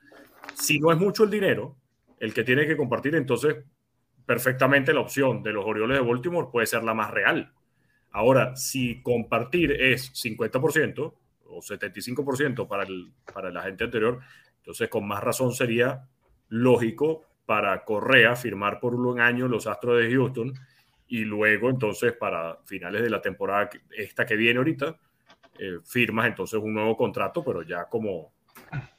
[0.54, 1.76] Si no es mucho el dinero,
[2.20, 3.58] el que tiene que compartir, entonces
[4.26, 7.54] perfectamente la opción de los Orioles de Baltimore puede ser la más real.
[8.12, 11.14] Ahora, si compartir es 50%
[11.50, 14.20] o 75% para el, para el agente anterior,
[14.58, 16.08] entonces con más razón sería
[16.50, 20.54] lógico para Correa firmar por un año los Astros de Houston
[21.08, 24.98] y luego entonces para finales de la temporada esta que viene ahorita,
[25.58, 28.34] eh, firmas entonces un nuevo contrato, pero ya como,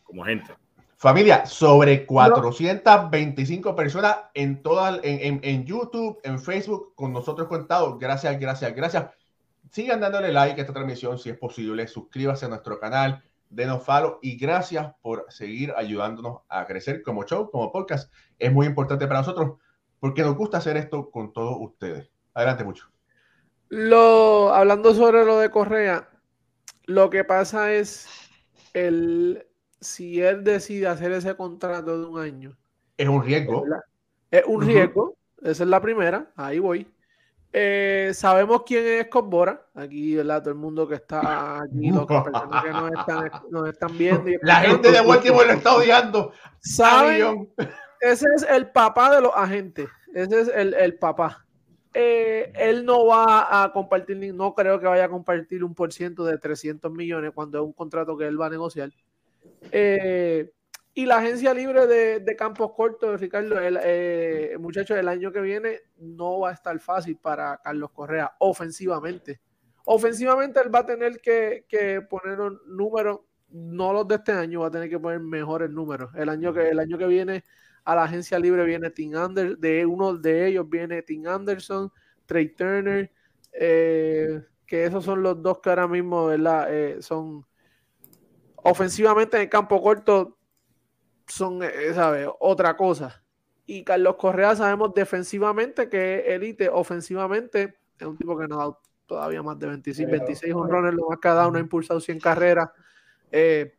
[0.02, 0.54] como agente.
[0.96, 7.98] Familia, sobre 425 personas en, toda, en, en, YouTube, en Facebook, con nosotros contados.
[8.00, 9.06] Gracias, gracias, gracias.
[9.70, 11.86] Sigan dándole like a esta transmisión si es posible.
[11.86, 17.50] Suscríbase a nuestro canal, denos follow y gracias por seguir ayudándonos a crecer como show,
[17.50, 18.12] como podcast.
[18.38, 19.58] Es muy importante para nosotros
[20.00, 22.10] porque nos gusta hacer esto con todos ustedes.
[22.34, 22.90] Adelante mucho.
[23.68, 26.08] Lo, hablando sobre lo de Correa,
[26.86, 28.08] lo que pasa es
[28.72, 29.46] el
[29.80, 32.56] si él decide hacer ese contrato de un año.
[32.96, 33.64] Es un riesgo.
[34.30, 35.16] Es un riesgo.
[35.42, 36.32] Esa es la primera.
[36.36, 36.86] Ahí voy.
[37.52, 39.32] Eh, sabemos quién es Scott
[39.74, 40.40] Aquí, ¿verdad?
[40.42, 42.70] Todo el mundo que está aquí, los personas que
[43.50, 44.30] nos están, viendo.
[44.42, 46.32] la gente de Baltimore lo está odiando.
[46.60, 47.50] ¿Saben?
[48.00, 49.88] Ese es el papá de los agentes.
[50.14, 51.46] Ese es el, el papá.
[51.94, 56.24] Eh, él no va a compartir, no creo que vaya a compartir un por ciento
[56.24, 58.92] de 300 millones cuando es un contrato que él va a negociar.
[59.72, 60.50] Eh,
[60.98, 65.40] y la agencia libre de, de campos cortos, Ricardo, el, eh, muchachos, el año que
[65.40, 69.40] viene no va a estar fácil para Carlos Correa ofensivamente.
[69.84, 74.62] Ofensivamente él va a tener que, que poner un número, no los de este año,
[74.62, 76.10] va a tener que poner mejores números.
[76.16, 77.44] El año que, el año que viene
[77.84, 81.92] a la agencia libre viene Tim Anderson, de uno de ellos viene Tim Anderson,
[82.26, 83.12] Trey Turner,
[83.52, 86.32] eh, que esos son los dos que ahora mismo.
[86.32, 87.46] Eh, son
[88.56, 90.37] ofensivamente en el campo corto,
[91.28, 92.28] son, eh, ¿sabes?
[92.40, 93.22] Otra cosa.
[93.66, 98.80] Y Carlos Correa sabemos defensivamente que elite, ofensivamente es un tipo que no ha dado
[99.06, 102.20] todavía más de 26, 26 honrones, lo más que ha dado, no ha impulsado 100
[102.20, 102.70] carreras.
[103.30, 103.72] él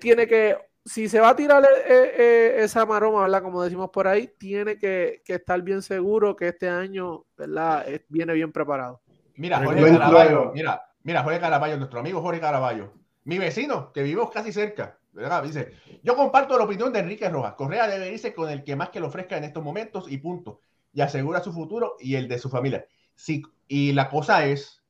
[0.00, 0.56] tiene que
[0.88, 3.42] si se va a tirar eh, eh, eh, esa maroma, ¿verdad?
[3.42, 7.86] Como decimos por ahí, tiene que, estar bien seguro que este año, ¿verdad?
[8.08, 9.02] Viene bien preparado.
[9.36, 12.92] Mira, Jorge Caraballo, mira, mira, Jorge Caraballo, nuestro amigo Jorge Caraballo,
[13.24, 14.98] mi vecino, que vivimos casi cerca.
[15.42, 17.54] Dice, yo comparto la opinión de Enrique Rojas.
[17.54, 20.60] Correa debe irse con el que más que le ofrezca en estos momentos y punto.
[20.92, 22.86] Y asegura su futuro y el de su familia.
[23.14, 24.82] Sí, y la cosa es,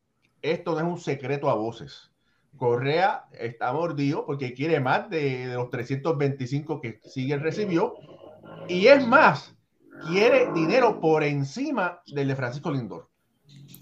[0.42, 2.12] esto no es un secreto a voces.
[2.56, 7.94] Correa está mordido porque quiere más de, de los 325 que sigue recibió.
[8.68, 9.56] Y es más,
[10.08, 13.08] quiere dinero por encima del de Francisco Lindor.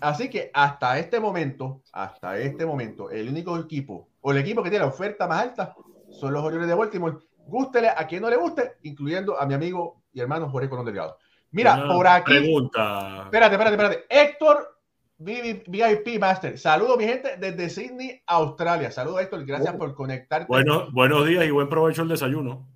[0.00, 4.70] Así que hasta este momento, hasta este momento, el único equipo o el equipo que
[4.70, 5.74] tiene la oferta más alta
[6.20, 7.16] son los Orioles de Baltimore.
[7.46, 11.18] Gústele a quien no le guste, incluyendo a mi amigo y hermano Jorge Colón Delgado.
[11.52, 12.38] Mira, por aquí.
[12.38, 13.22] Pregunta.
[13.24, 14.06] Espérate, espérate, espérate.
[14.08, 14.76] Héctor
[15.18, 16.58] VIP Master.
[16.58, 18.90] Saludos, mi gente, desde Sydney, Australia.
[18.90, 19.44] Saludos, Héctor.
[19.44, 19.78] Gracias oh.
[19.78, 20.46] por conectarte.
[20.48, 22.66] Bueno, buenos días y buen provecho el desayuno.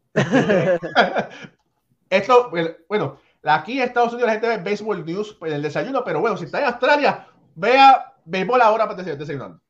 [2.09, 2.51] Esto,
[2.88, 6.36] bueno, aquí en Estados Unidos la gente ve Baseball News en el desayuno, pero bueno,
[6.36, 9.61] si está en Australia, vea béisbol ahora para desayunando.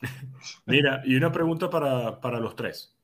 [0.66, 2.95] Mira, y una pregunta para, para los tres.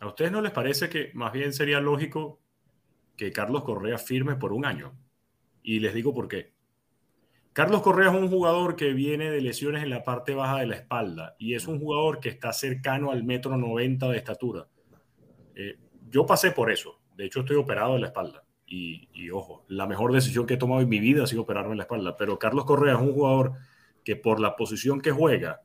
[0.00, 2.40] ¿A ustedes no les parece que más bien sería lógico
[3.16, 4.94] que Carlos Correa firme por un año?
[5.62, 6.54] Y les digo por qué.
[7.52, 10.76] Carlos Correa es un jugador que viene de lesiones en la parte baja de la
[10.76, 14.68] espalda y es un jugador que está cercano al metro 90 de estatura.
[15.54, 15.78] Eh,
[16.10, 17.00] yo pasé por eso.
[17.16, 18.44] De hecho, estoy operado en la espalda.
[18.66, 21.70] Y, y, ojo, la mejor decisión que he tomado en mi vida ha sido operarme
[21.70, 22.14] en la espalda.
[22.18, 23.54] Pero Carlos Correa es un jugador
[24.04, 25.62] que por la posición que juega,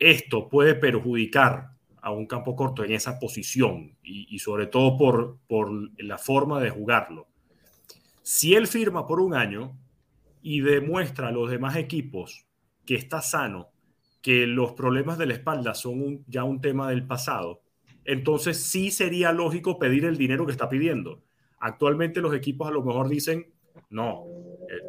[0.00, 1.77] esto puede perjudicar
[2.08, 6.70] a un campo corto en esa posición y, sobre todo por, por la forma de
[6.70, 7.28] jugarlo.
[8.22, 9.76] Si él firma por un año
[10.42, 12.46] y demuestra a los demás equipos
[12.86, 13.68] que está sano,
[14.22, 17.62] que los problemas de la espalda son ya un tema del pasado,
[18.04, 21.22] entonces sí sería lógico pedir el dinero que está pidiendo.
[21.60, 23.52] Actualmente los equipos a lo mejor dicen,
[23.90, 24.24] no,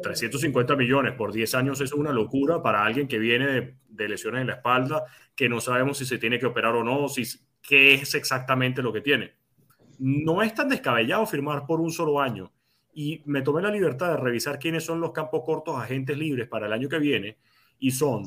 [0.02, 4.08] 350 eh, millones por 10 años es una locura para alguien que viene de, de,
[4.08, 5.04] lesiones en la espalda,
[5.34, 7.24] que no sabemos si se tiene que operar o no, si,
[7.62, 9.34] qué es exactamente lo que tiene.
[9.98, 12.52] No es tan descabellado firmar por un solo año.
[12.92, 16.66] Y me tomé la libertad de revisar quiénes son los campos cortos agentes libres para
[16.66, 17.38] el año que viene.
[17.78, 18.24] Y son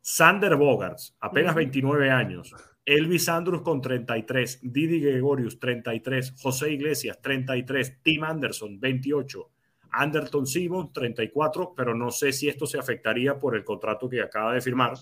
[0.00, 8.02] Sander Bogarts, apenas 29 años, Elvis Andrus con 33, Didi Gregorius 33, José Iglesias 33,
[8.02, 9.50] Tim Anderson 28,
[9.90, 14.54] Anderton Simmons, 34, pero no sé si esto se afectaría por el contrato que acaba
[14.54, 14.94] de firmar,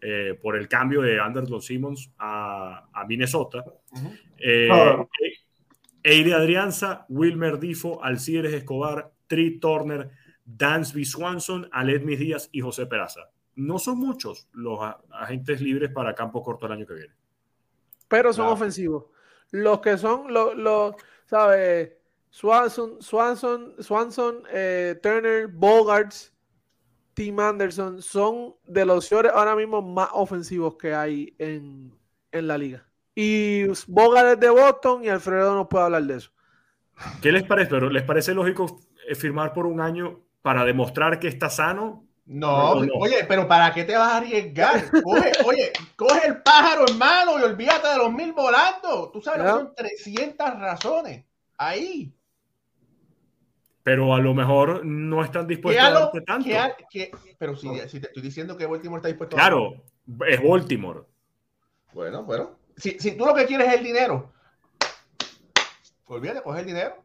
[0.00, 3.64] eh, por el cambio de Anderton Simmons a, a Minnesota.
[4.38, 4.68] Eh,
[6.02, 10.10] Eire Adrianza, Wilmer Difo, Alcides Escobar, Tri Turner,
[10.44, 13.30] Dansby Swanson, Aledmis Díaz y José Peraza.
[13.56, 14.78] No son muchos los
[15.10, 17.14] agentes libres para campo corto el año que viene.
[18.06, 19.06] Pero son ofensivos.
[19.50, 20.94] Los que son, los, los
[21.26, 21.92] ¿sabes?
[22.30, 26.32] Swanson, Swanson, Swanson eh, Turner, Bogarts,
[27.14, 31.92] Tim Anderson son de los señores ahora mismo más ofensivos que hay en,
[32.30, 32.86] la liga.
[33.14, 36.30] Y Bogart es de Boston y Alfredo nos puede hablar de eso.
[37.20, 37.70] ¿Qué les parece?
[37.70, 42.04] ¿Pero les parece lógico eh, firmar por un año para demostrar que está sano?
[42.26, 44.84] No, oye, pero ¿para qué te vas a arriesgar?
[45.44, 49.10] oye, coge el pájaro, hermano, y olvídate de los mil volando.
[49.10, 51.24] Tú sabes, son 300 razones.
[51.56, 52.14] Ahí
[53.88, 56.50] pero a lo mejor no están dispuestos a darte tanto.
[57.38, 59.82] pero si, si, te estoy diciendo que Baltimore está dispuesto claro,
[60.20, 60.26] a...
[60.26, 61.04] es Baltimore.
[61.94, 62.58] Bueno, bueno.
[62.76, 64.30] Si, si, tú lo que quieres es el dinero,
[66.04, 67.02] olvídate, coger el dinero.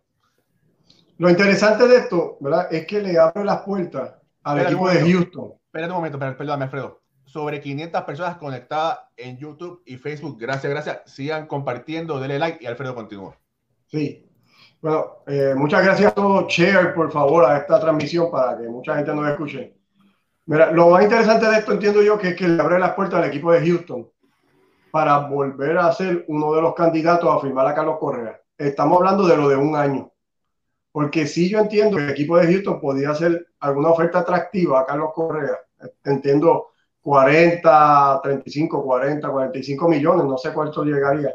[1.19, 2.67] Lo interesante de esto, ¿verdad?
[2.69, 5.53] Es que le abre las puertas al equipo de Houston.
[5.63, 7.01] Espera un momento, perdóname, Alfredo.
[7.23, 10.37] Sobre 500 personas conectadas en YouTube y Facebook.
[10.37, 10.99] Gracias, gracias.
[11.05, 13.39] Sigan compartiendo, denle like y Alfredo continúa.
[13.87, 14.29] Sí,
[14.83, 16.45] bueno, eh, muchas gracias a todos.
[16.49, 19.77] Share, por favor, a esta transmisión para que mucha gente nos escuche.
[20.45, 23.21] Mira, lo más interesante de esto entiendo yo que es que le abre las puertas
[23.21, 24.11] al equipo de Houston
[24.91, 28.41] para volver a ser uno de los candidatos a firmar a Carlos Correa.
[28.57, 30.11] Estamos hablando de lo de un año.
[30.91, 34.85] Porque si yo entiendo que el equipo de Houston podría hacer alguna oferta atractiva a
[34.85, 35.59] Carlos Correa.
[36.03, 41.33] Entiendo 40, 35, 40, 45 millones, no sé cuánto llegaría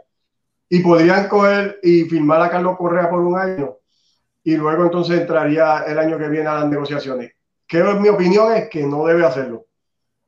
[0.69, 3.79] y podrían coger y firmar a Carlos Correa por un año
[4.45, 7.33] y luego entonces entraría el año que viene a las negociaciones.
[7.67, 9.67] Que en mi opinión es que no debe hacerlo.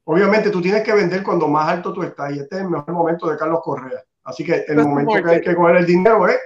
[0.04, 2.92] Obviamente tú tienes que vender cuando más alto tú estás y este es el mejor
[2.92, 4.02] momento de Carlos Correa.
[4.24, 6.38] Así que el momento que hay que coger el dinero es,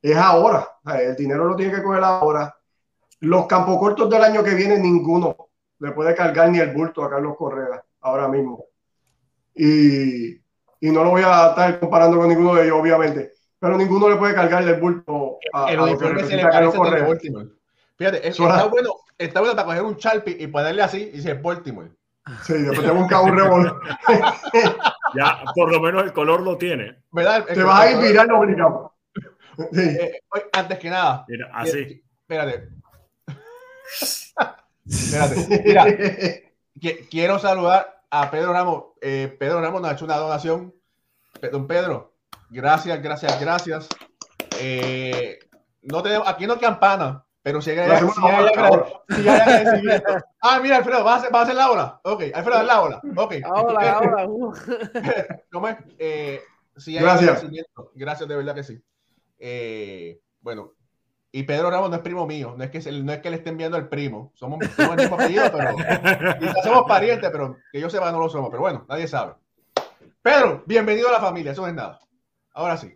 [0.00, 0.66] es ahora.
[0.98, 2.54] El dinero lo tiene que coger ahora.
[3.20, 5.36] Los campos cortos del año que viene ninguno
[5.80, 8.64] le puede cargar ni el bulto a Carlos Correa ahora mismo.
[9.54, 10.41] Y
[10.82, 14.16] y no lo voy a estar comparando con ninguno de ellos, obviamente, pero ninguno le
[14.16, 17.46] puede cargar el bulto a, el uniforme se le parece de Baltimore.
[17.96, 21.92] Fíjate, está, bueno, está bueno para coger un Sharpie y ponerle así y dice Baltimore.
[22.42, 23.72] Sí, después te busca un revólver.
[25.14, 27.02] Ya, por lo menos el color lo tiene.
[27.10, 27.44] ¿Verdad?
[27.44, 28.94] Te vas a ir mirando obligado.
[29.70, 29.82] Sí.
[29.82, 30.22] Eh,
[30.54, 31.26] antes que nada.
[31.28, 32.02] Mira, así.
[32.22, 32.68] Espérate.
[34.86, 35.62] espérate.
[35.66, 35.84] Mira,
[37.10, 38.84] quiero saludar a Pedro Ramos.
[39.00, 40.74] Eh, Pedro Ramos nos ha hecho una donación.
[41.50, 42.14] Don Pedro,
[42.50, 43.88] gracias, gracias, gracias.
[44.60, 45.38] Eh,
[45.80, 50.12] no tenemos, aquí no campana, pero si hay, si hay, agradecimiento.
[50.42, 52.00] Ah, mira, Alfredo, ¿vas a, hacer, ¿vas a hacer la ola?
[52.04, 53.00] Ok, Alfredo, haz la ola.
[53.16, 53.34] Ok.
[53.44, 54.28] Ahora, ahora.
[54.28, 54.52] Uh.
[55.50, 55.78] ¿Cómo es?
[55.98, 56.42] Eh,
[56.76, 57.44] si hay gracias.
[57.94, 58.84] Gracias, de verdad que sí.
[59.38, 60.74] Eh, bueno,
[61.34, 63.48] y Pedro Ramos no es primo mío, no es que, no es que le esté
[63.48, 65.74] enviando al primo, somos, somos el mismo apellido, pero
[66.62, 69.32] somos parientes, pero que yo sepa no lo somos, pero bueno, nadie sabe.
[70.20, 71.98] Pedro, bienvenido a la familia, eso no es nada.
[72.52, 72.94] Ahora sí.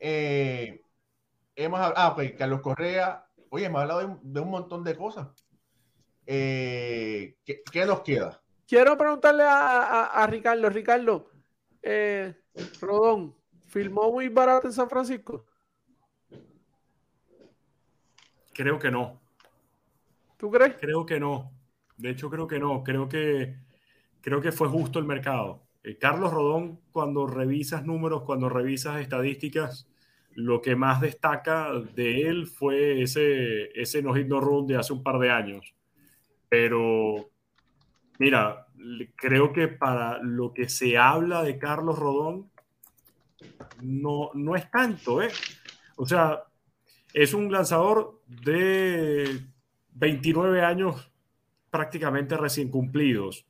[0.00, 0.82] Eh,
[1.54, 5.28] hemos ah, ok, Carlos Correa, oye, hemos hablado de, un montón de cosas.
[6.26, 8.42] Eh, ¿qué, nos queda?
[8.66, 11.30] Quiero preguntarle a, a, Ricardo, Ricardo,
[11.80, 12.34] eh,
[12.80, 13.36] Rodón,
[13.68, 15.46] ¿filmó muy barato en San Francisco?
[18.52, 19.20] Creo que no.
[20.36, 20.76] ¿Tú crees?
[20.80, 21.52] Creo que no.
[21.96, 22.82] De hecho, creo que no.
[22.82, 23.56] Creo que,
[24.20, 25.62] creo que fue justo el mercado.
[25.84, 29.88] Eh, Carlos Rodón, cuando revisas números, cuando revisas estadísticas,
[30.34, 34.92] lo que más destaca de él fue ese, ese no hit no run de hace
[34.92, 35.74] un par de años.
[36.48, 37.30] Pero,
[38.18, 38.66] mira,
[39.16, 42.50] creo que para lo que se habla de Carlos Rodón,
[43.82, 45.30] no, no es tanto, ¿eh?
[45.96, 46.44] O sea,
[47.14, 49.40] es un lanzador de
[49.94, 51.10] 29 años
[51.70, 53.46] prácticamente recién cumplidos,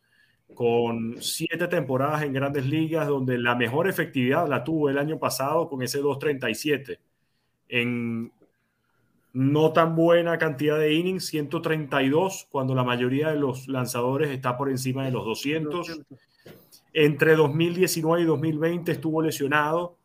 [0.55, 5.69] con siete temporadas en grandes ligas, donde la mejor efectividad la tuvo el año pasado
[5.69, 7.01] con ese 237.
[7.69, 8.33] En
[9.33, 14.69] no tan buena cantidad de innings, 132, cuando la mayoría de los lanzadores está por
[14.69, 16.01] encima de los 200.
[16.93, 19.97] Entre 2019 y 2020 estuvo lesionado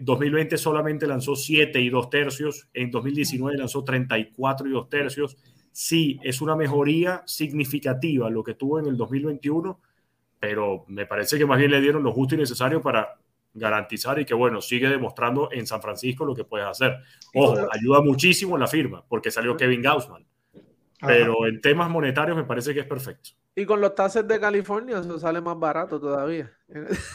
[0.00, 5.36] 2020 eh, solamente lanzó 7 y 2 tercios, en 2019 lanzó 34 y 2 tercios.
[5.72, 9.78] Sí, es una mejoría significativa lo que tuvo en el 2021,
[10.38, 13.18] pero me parece que más bien le dieron lo justo y necesario para
[13.52, 16.96] garantizar y que, bueno, sigue demostrando en San Francisco lo que puede hacer.
[17.34, 20.26] Ojo, ayuda muchísimo la firma, porque salió Kevin Gaussman.
[21.00, 23.30] Pero en temas monetarios me parece que es perfecto.
[23.58, 26.52] Y con los tases de California eso sale más barato todavía.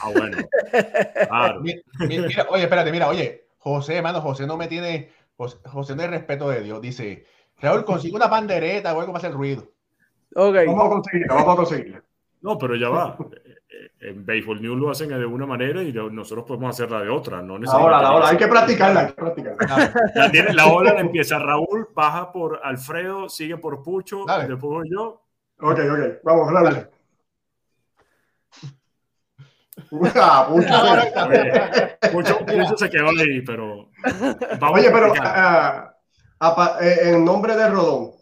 [0.02, 0.38] Ah, bueno.
[2.50, 6.62] oye, espérate, mira, oye, José, hermano, José no me tiene, José, no hay respeto de
[6.62, 6.80] Dios.
[6.80, 7.24] Dice,
[7.60, 9.68] Raúl, consigue una pandereta o algo para hacer ruido.
[10.34, 10.66] Okay.
[10.66, 12.02] Vamos a conseguirla, vamos a conseguirla.
[12.40, 13.16] No, pero ya va.
[14.00, 17.40] En Baseball News lo hacen de una manera y nosotros podemos hacerla de otra.
[17.40, 19.94] No ahora, la ola, hay que practicarla, hay que practicarla.
[20.16, 25.21] La, la ola empieza Raúl, baja por Alfredo, sigue por Pucho, después yo
[25.62, 26.88] Ok, ok, vamos, dale.
[30.16, 33.90] Ah, mucho, mucho, se quedó ahí, pero.
[34.72, 38.12] Oye, pero uh, en nombre de Rodón,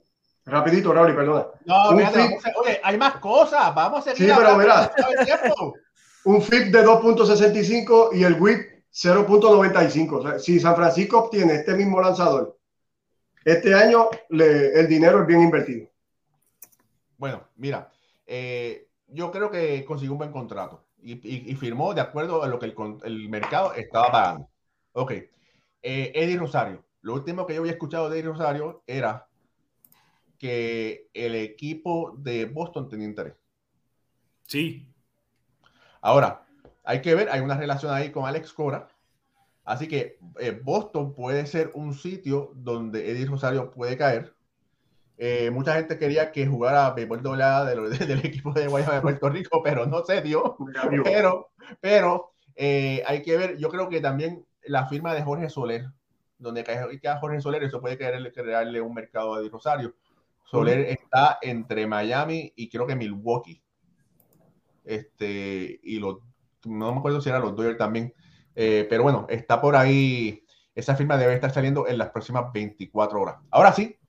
[0.44, 1.46] rapidito, Raúl, perdona.
[1.64, 4.32] No, oye, hay más cosas, vamos a seguir.
[4.32, 4.92] Sí, pero mira,
[6.24, 10.12] un FIP de 2.65 y el WIP 0.95.
[10.12, 12.58] O sea, si San Francisco obtiene este mismo lanzador,
[13.44, 15.89] este año le, el dinero es bien invertido.
[17.20, 17.92] Bueno, mira,
[18.26, 22.72] eh, yo creo que consiguió un buen contrato y, firmó de acuerdo a lo que
[23.04, 24.48] el, mercado estaba pagando.
[24.92, 26.82] Ok, eh, Eddie Rosario.
[27.02, 29.28] Lo último que yo había escuchado de Eddie Rosario era
[30.38, 33.34] que el equipo de Boston tenía interés.
[34.46, 34.90] Sí.
[36.00, 36.46] Ahora,
[36.84, 38.88] hay que ver, hay una relación ahí con Alex Cora.
[39.64, 44.34] Así que eh, Boston puede ser un sitio donde Eddie Rosario puede caer
[45.22, 49.62] eh, mucha gente quería que jugara béisbol doblada del equipo de Guayama de Puerto Rico,
[49.62, 50.56] pero no se dio.
[51.04, 55.84] Pero, pero eh, hay que ver, yo creo que también la firma de Jorge Soler,
[56.38, 56.80] donde cae
[57.20, 59.94] Jorge Soler, eso puede crearle, crearle un mercado de Rosario.
[60.46, 63.62] Soler está entre Miami y creo que Milwaukee.
[64.86, 66.20] Este, y los,
[66.64, 68.14] no me acuerdo si eran los Dodgers también.
[68.56, 70.46] Eh, pero bueno, está por ahí.
[70.74, 73.36] Esa firma debe estar saliendo en las próximas 24 horas.
[73.50, 73.99] Ahora sí,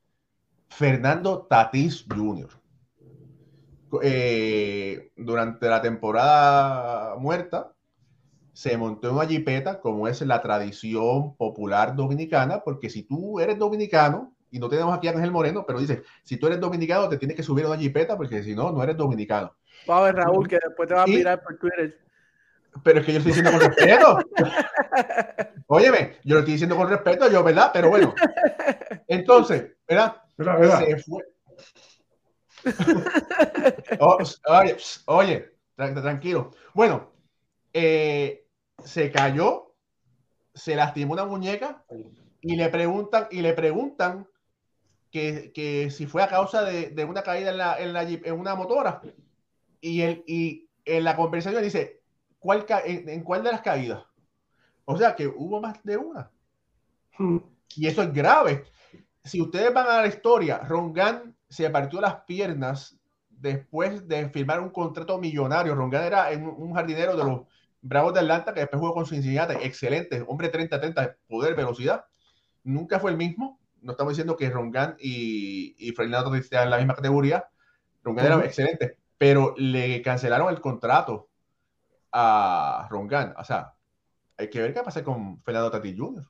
[0.71, 2.49] Fernando Tatís Jr.
[4.01, 7.73] Eh, durante la temporada muerta,
[8.53, 13.59] se montó en una jipeta, como es la tradición popular dominicana, porque si tú eres
[13.59, 17.17] dominicano, y no tenemos aquí a Ángel Moreno, pero dice, si tú eres dominicano, te
[17.17, 19.53] tienes que subir a una jipeta, porque si no, no eres dominicano.
[19.89, 21.97] Va a Raúl, que después te va a mirar por Twitter.
[22.83, 24.19] Pero es que yo estoy diciendo con respeto.
[25.67, 27.71] Óyeme, yo lo estoy diciendo con respeto, yo, ¿verdad?
[27.73, 28.13] Pero bueno.
[29.07, 30.15] Entonces, ¿verdad?
[30.37, 31.23] Se fue.
[33.99, 36.51] oye, oye, tranquilo.
[36.73, 37.11] Bueno,
[37.73, 38.45] eh,
[38.83, 39.73] se cayó,
[40.53, 41.83] se lastimó una muñeca
[42.41, 44.27] y le preguntan, y le preguntan
[45.11, 48.39] que, que si fue a causa de, de una caída en, la, en, la, en
[48.39, 49.01] una motora.
[49.79, 52.01] Y, él, y en la conversación dice,
[52.39, 54.03] ¿cuál en, en, cuál de las caídas?
[54.85, 56.31] O sea que hubo más de una.
[57.17, 57.37] Hmm.
[57.75, 58.65] Y eso es grave.
[59.23, 62.97] Si ustedes van a la historia, Rongan se partió las piernas
[63.29, 65.75] después de firmar un contrato millonario.
[65.75, 67.41] Rongan era un jardinero de los
[67.83, 69.55] Bravos de Atlanta que después jugó con Cincinnati.
[69.61, 70.23] Excelente.
[70.27, 72.05] Hombre 30-30, poder, velocidad.
[72.63, 73.59] Nunca fue el mismo.
[73.81, 77.45] No estamos diciendo que Rongan y, y Fernando en la misma categoría.
[78.03, 81.29] Rongan era excelente pero le cancelaron el contrato
[82.11, 83.35] a Rongan.
[83.37, 83.75] O sea,
[84.35, 86.25] hay que ver qué pasa con Fernando Tati Jr.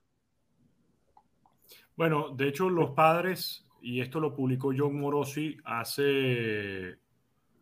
[1.95, 6.97] Bueno, de hecho, los padres, y esto lo publicó John Morosi hace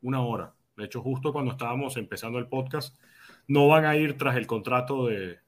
[0.01, 2.97] una hora, de hecho, justo cuando estábamos empezando el podcast,
[3.47, 5.39] no van a ir tras el contrato de,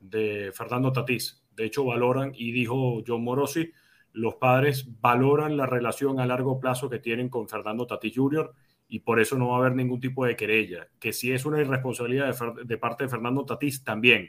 [0.00, 1.44] de Fernando Tatís.
[1.54, 3.70] De hecho, valoran, y dijo John Morosi,
[4.12, 8.54] los padres valoran la relación a largo plazo que tienen con Fernando Tatís Jr
[8.92, 10.86] y por eso no va a haber ningún tipo de querella.
[11.00, 14.28] Que si es una irresponsabilidad de, parte de Fernando Tatís, también.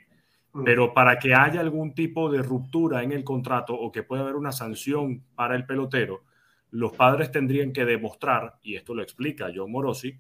[0.54, 0.64] Mm.
[0.64, 4.36] Pero para que haya algún tipo de ruptura en el contrato o que pueda haber
[4.36, 6.24] una sanción para el pelotero,
[6.72, 10.20] los padres tendrían que demostrar, y esto lo explica John Morosi,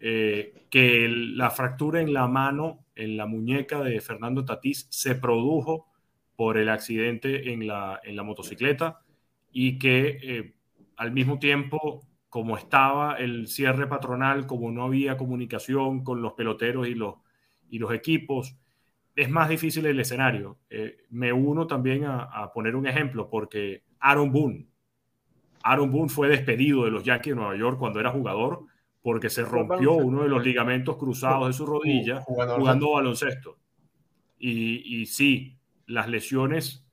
[0.00, 5.86] eh, que la fractura en la mano, en la muñeca de Fernando Tatís, se produjo
[6.36, 9.00] por el accidente en la, en la motocicleta
[9.52, 10.54] y que eh,
[10.96, 16.86] al mismo tiempo como estaba el cierre patronal, como no había comunicación con los peloteros
[16.86, 17.16] y los,
[17.68, 18.56] y los equipos,
[19.16, 20.58] es más difícil el escenario.
[20.68, 24.66] Eh, me uno también a, poner un ejemplo, porque Aaron Boone,
[25.62, 28.64] Aaron Boone fue despedido de los Yankees de Nueva York cuando era jugador
[29.02, 33.58] porque se rompió uno de los ligamentos cruzados de su rodilla jugando, baloncesto.
[34.38, 36.86] Y, y sí, las lesiones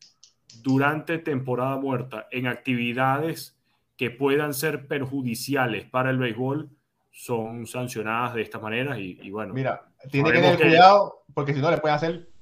[0.61, 3.57] durante temporada muerta en actividades
[3.97, 6.70] que puedan ser perjudiciales para el béisbol
[7.11, 9.53] son sancionadas de esta manera y, bueno.
[9.53, 12.28] Mira, tiene que tener cuidado porque si no le pueden hacer...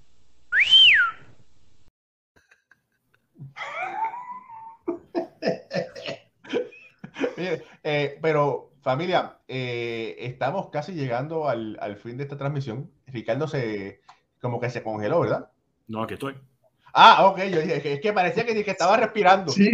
[7.87, 12.91] Eh, pero familia, eh, estamos casi llegando al, al, fin de esta transmisión.
[13.05, 14.01] Ricardo se
[14.41, 15.49] como que se congeló, ¿verdad?
[15.87, 16.35] No, aquí estoy.
[16.93, 19.51] Ah, ok, yo dije, es que parecía que, que estaba respirando.
[19.53, 19.71] Sí,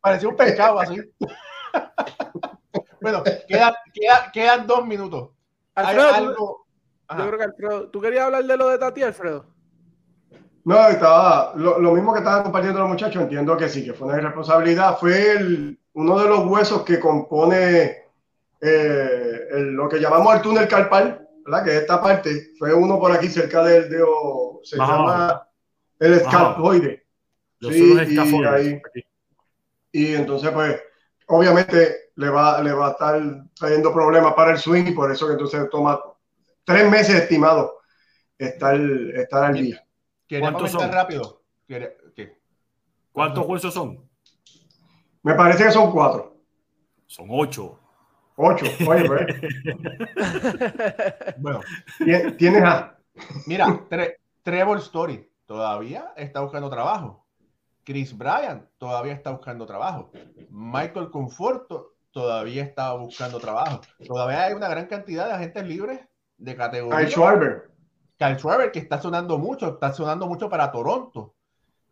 [0.00, 0.96] parecía un pescado así.
[3.00, 3.74] bueno, quedan,
[4.32, 5.30] quedan dos minutos.
[5.88, 6.66] Alfredo,
[7.18, 9.46] yo creo que Alfredo, ¿tú querías hablar de lo de Tati, Alfredo?
[10.64, 14.18] No, estaba, lo, mismo que estaban compartiendo los muchachos, entiendo que sí, que fue una
[14.18, 14.98] irresponsabilidad.
[14.98, 18.04] Fue el, uno de los huesos que compone
[18.60, 21.64] eh, lo que llamamos el túnel carpal, ¿verdad?
[21.64, 25.48] Que esta parte fue uno por aquí cerca del dedo, se llama
[25.98, 27.06] el escafoide.
[27.60, 28.80] Sí, y, ahí,
[29.92, 30.80] y entonces, pues,
[31.26, 33.18] obviamente le va, le va a estar
[33.54, 35.98] trayendo problemas para el swing y por eso que entonces toma
[36.64, 37.78] tres meses estimado
[38.36, 38.78] estar,
[39.14, 39.82] estar al día.
[40.38, 40.92] ¿Cuántos son?
[40.92, 41.40] rápido?
[43.10, 44.06] ¿Cuántos huesos son?
[45.22, 46.36] Me parece que son cuatro.
[47.06, 47.78] Son ocho.
[48.36, 49.26] Ocho, oye, pues.
[51.38, 51.60] bueno,
[52.38, 52.96] tienes a.
[53.46, 53.86] Mira,
[54.42, 57.26] Trevor Story todavía está buscando trabajo.
[57.84, 60.12] Chris Bryan todavía está buscando trabajo.
[60.48, 63.80] Michael Conforto todavía está buscando trabajo.
[64.06, 66.00] Todavía hay una gran cantidad de agentes libres
[66.36, 66.98] de categoría.
[66.98, 67.70] Kyle Schwarber.
[68.18, 71.34] Kyle Schwarber, que está sonando mucho, está sonando mucho para Toronto.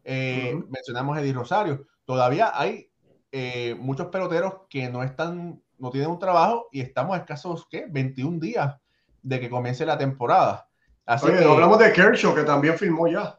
[0.05, 1.87] Eh, mencionamos Eddie Rosario.
[2.05, 2.91] Todavía hay
[3.31, 7.87] eh, muchos peloteros que no están, no tienen un trabajo y estamos a escasos, ¿qué?
[7.89, 8.77] 21 días
[9.23, 10.69] de que comience la temporada.
[11.05, 13.39] Así que, hablamos de Kershaw, que también firmó ya.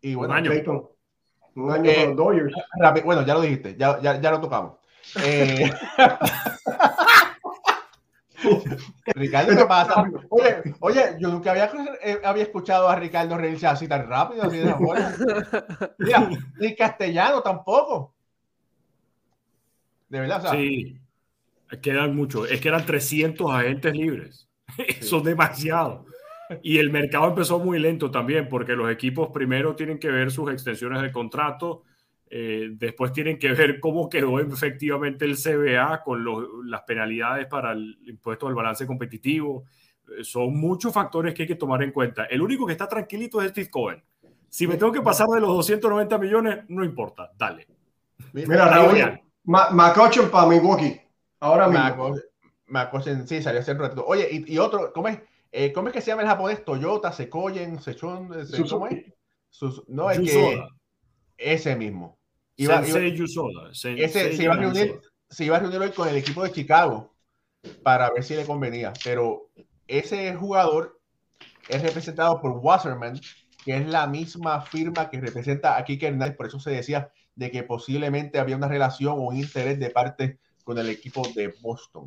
[0.00, 0.34] Y bueno,
[1.54, 2.54] Un año eh, Dodgers.
[3.04, 4.81] Bueno, ya lo dijiste, ya, ya, ya lo tocamos.
[5.22, 5.70] Eh,
[9.14, 10.04] Ricardo, ¿qué pasa?
[10.30, 11.70] Oye, oye, yo nunca había,
[12.02, 14.74] eh, había escuchado a Ricardo reírse así tan rápido, así de
[15.98, 18.14] Mira, ni castellano tampoco.
[20.08, 21.02] De verdad, Sí,
[21.80, 22.50] quedan muchos.
[22.50, 24.48] Es que eran 300 agentes libres.
[25.00, 26.06] Son demasiados.
[26.62, 30.52] Y el mercado empezó muy lento también, porque los equipos primero tienen que ver sus
[30.52, 31.84] extensiones de contrato,
[32.34, 36.24] eh, después tienen que ver cómo quedó efectivamente el CBA con
[36.64, 39.64] las penalidades para el impuesto al balance competitivo.
[40.08, 42.24] Eh, son muchos factores que hay que tomar en cuenta.
[42.24, 44.02] El único que está tranquilito es Steve Cohen.
[44.48, 47.66] Si me tengo que pasar de los 290 millones, no importa, dale.
[48.32, 51.02] Mira, Raúl, Macocho para Milwaukee.
[51.38, 52.14] Ahora mismo.
[52.68, 54.06] Macochen, sí, salió hace un rato.
[54.06, 55.20] Oye, y, y otro, ¿cómo es?
[55.50, 56.64] Eh, ¿Cómo es que se llama el japonés?
[56.64, 58.30] Toyota, Sekoyen, Sechon,
[58.70, 59.04] ¿cómo es?
[59.88, 60.62] no, es que
[61.36, 62.21] ese mismo.
[62.56, 66.52] Iba, ese, se, iba a reunir, se iba a reunir hoy con el equipo de
[66.52, 67.14] Chicago
[67.82, 69.50] para ver si le convenía, pero
[69.86, 71.00] ese jugador
[71.68, 73.20] es representado por Wasserman,
[73.64, 77.50] que es la misma firma que representa a Kike Hernández, por eso se decía de
[77.50, 82.04] que posiblemente había una relación o un interés de parte con el equipo de Boston.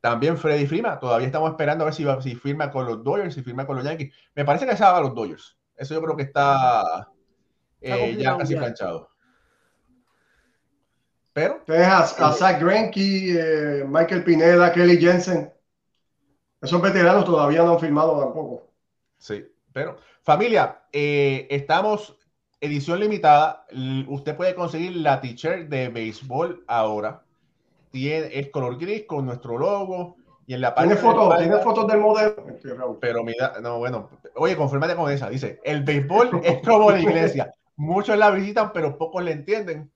[0.00, 3.42] También Freddy Firma, todavía estamos esperando a ver si, si firma con los Dodgers, si
[3.42, 4.14] firma con los Yankees.
[4.34, 5.56] Me parece que se va a los Dodgers.
[5.76, 7.08] Eso yo creo que está,
[7.80, 9.07] eh, ya casi planchado.
[11.38, 11.84] Pero.
[11.84, 15.52] a, a Zach Greinke, eh, Michael Pineda, Kelly Jensen.
[16.60, 18.68] Esos veteranos todavía no han firmado tampoco.
[19.18, 22.18] Sí, pero familia, eh, estamos
[22.60, 23.66] edición limitada.
[24.08, 27.22] Usted puede conseguir la t-shirt de béisbol ahora.
[27.92, 30.16] Tiene, es color gris con nuestro logo.
[30.44, 32.98] Y en la parte ¿Tiene, fotos, ¿Tiene fotos del modelo?
[33.00, 34.10] Pero mira, no, bueno.
[34.34, 35.30] Oye, confirmate con esa.
[35.30, 37.54] Dice, el béisbol es como la iglesia.
[37.76, 39.92] Muchos la visitan, pero pocos le entienden.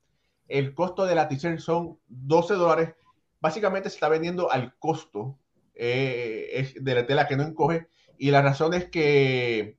[0.49, 2.95] El costo de la t-shirt son 12 dólares.
[3.41, 5.39] Básicamente se está vendiendo al costo
[5.75, 7.89] eh, de la tela que no encoge.
[8.19, 9.79] Y la razón es que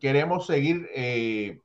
[0.00, 1.60] queremos seguir eh,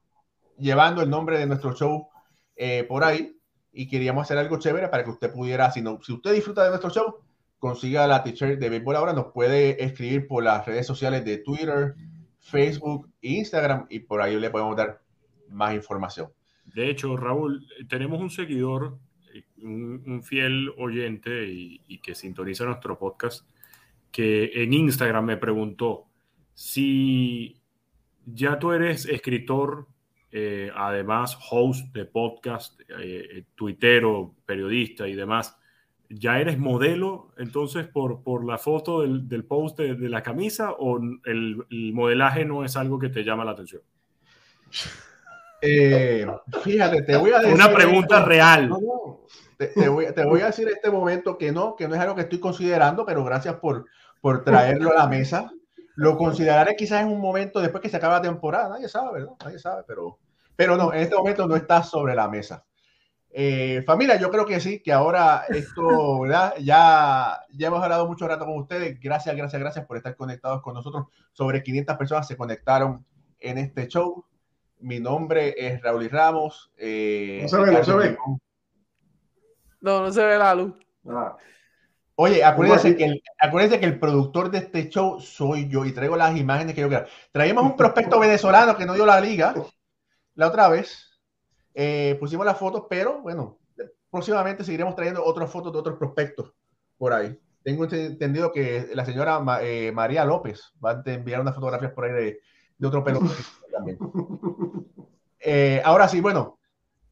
[0.57, 2.09] llevando el nombre de nuestro show
[2.55, 3.37] eh, por ahí
[3.71, 6.89] y queríamos hacer algo chévere para que usted pudiera, si, si usted disfruta de nuestro
[6.89, 7.15] show,
[7.59, 11.95] consiga la t-shirt de béisbol ahora, nos puede escribir por las redes sociales de Twitter,
[12.39, 15.01] Facebook e Instagram y por ahí le podemos dar
[15.49, 16.31] más información.
[16.73, 18.99] De hecho, Raúl, tenemos un seguidor,
[19.61, 23.47] un, fiel oyente y, que sintoniza nuestro podcast,
[24.11, 26.05] que en Instagram me preguntó
[26.53, 27.61] si
[28.25, 29.87] ya tú eres escritor,
[30.31, 35.57] eh, además host de podcast, eh, eh, tuitero, periodista y demás.
[36.09, 40.71] ¿Ya eres modelo entonces por, por la foto del, del post de, de, la camisa
[40.71, 43.81] o el, el, modelaje no es algo que te llama la atención?
[46.63, 47.53] fíjate, te voy a decir...
[47.53, 48.69] Una pregunta real.
[49.57, 52.01] te, te, voy, te, voy, a decir en este momento que no, que no es
[52.01, 53.85] algo que estoy considerando, pero gracias por,
[54.21, 55.51] por traerlo a la mesa.
[55.95, 59.33] Lo consideraré quizás en un momento después que se acaba la temporada, nadie sabe, ¿verdad?
[59.43, 60.17] Nadie sabe, pero,
[60.55, 62.65] pero no, en este momento no está sobre la mesa.
[63.31, 66.55] Eh, familia, yo creo que sí, que ahora esto, ¿verdad?
[66.61, 68.99] Ya, ya hemos hablado mucho rato con ustedes.
[68.99, 71.07] Gracias, gracias, gracias por estar conectados con nosotros.
[71.31, 73.05] Sobre 500 personas se conectaron
[73.39, 74.25] en este show.
[74.79, 76.71] Mi nombre es Raúl y Ramos.
[76.77, 78.17] Eh, no se ve, no se ve.
[79.81, 80.73] No, no se ve la luz.
[81.07, 81.37] Ah.
[82.15, 86.17] Oye, acuérdense que, el, acuérdense que el productor de este show soy yo y traigo
[86.17, 87.05] las imágenes que yo quiero.
[87.31, 89.53] Traímos un prospecto venezolano que no dio la liga
[90.35, 91.17] la otra vez.
[91.73, 93.57] Eh, pusimos las fotos, pero bueno,
[94.09, 96.53] próximamente seguiremos trayendo otras fotos de otros prospectos
[96.97, 97.39] por ahí.
[97.63, 102.11] Tengo entendido que la señora eh, María López va a enviar unas fotografías por ahí
[102.11, 102.39] de,
[102.77, 103.31] de otro pelotón
[103.71, 103.97] también.
[105.41, 106.59] Eh, ahora sí, bueno,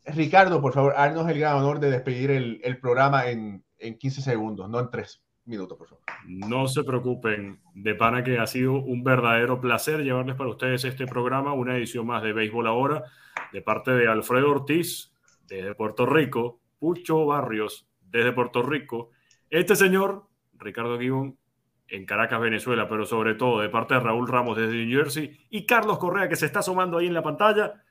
[0.04, 4.70] Ricardo, por favor, haznos el gran honor de despedir el, programa en, en 15 segundos,
[4.70, 6.04] no en 3 minutos, por favor.
[6.26, 11.08] No se preocupen, de pana que ha sido un verdadero placer llevarles para ustedes este
[11.08, 13.04] programa, una edición más de Béisbol Ahora,
[13.52, 15.14] de parte de Alfredo Ortiz,
[15.48, 19.12] desde Puerto Rico, Pucho Barrios, desde Puerto Rico,
[19.50, 21.38] este señor, Ricardo Guibón,
[21.90, 25.66] en Caracas, Venezuela, pero sobre todo de parte de Raúl Ramos desde New Jersey y
[25.66, 27.84] Carlos Correa que se está asomando ahí en la pantalla.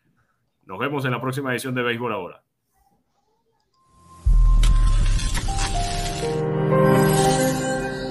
[0.65, 2.46] Nos vemos en la próxima edición de Béisbol Ahora.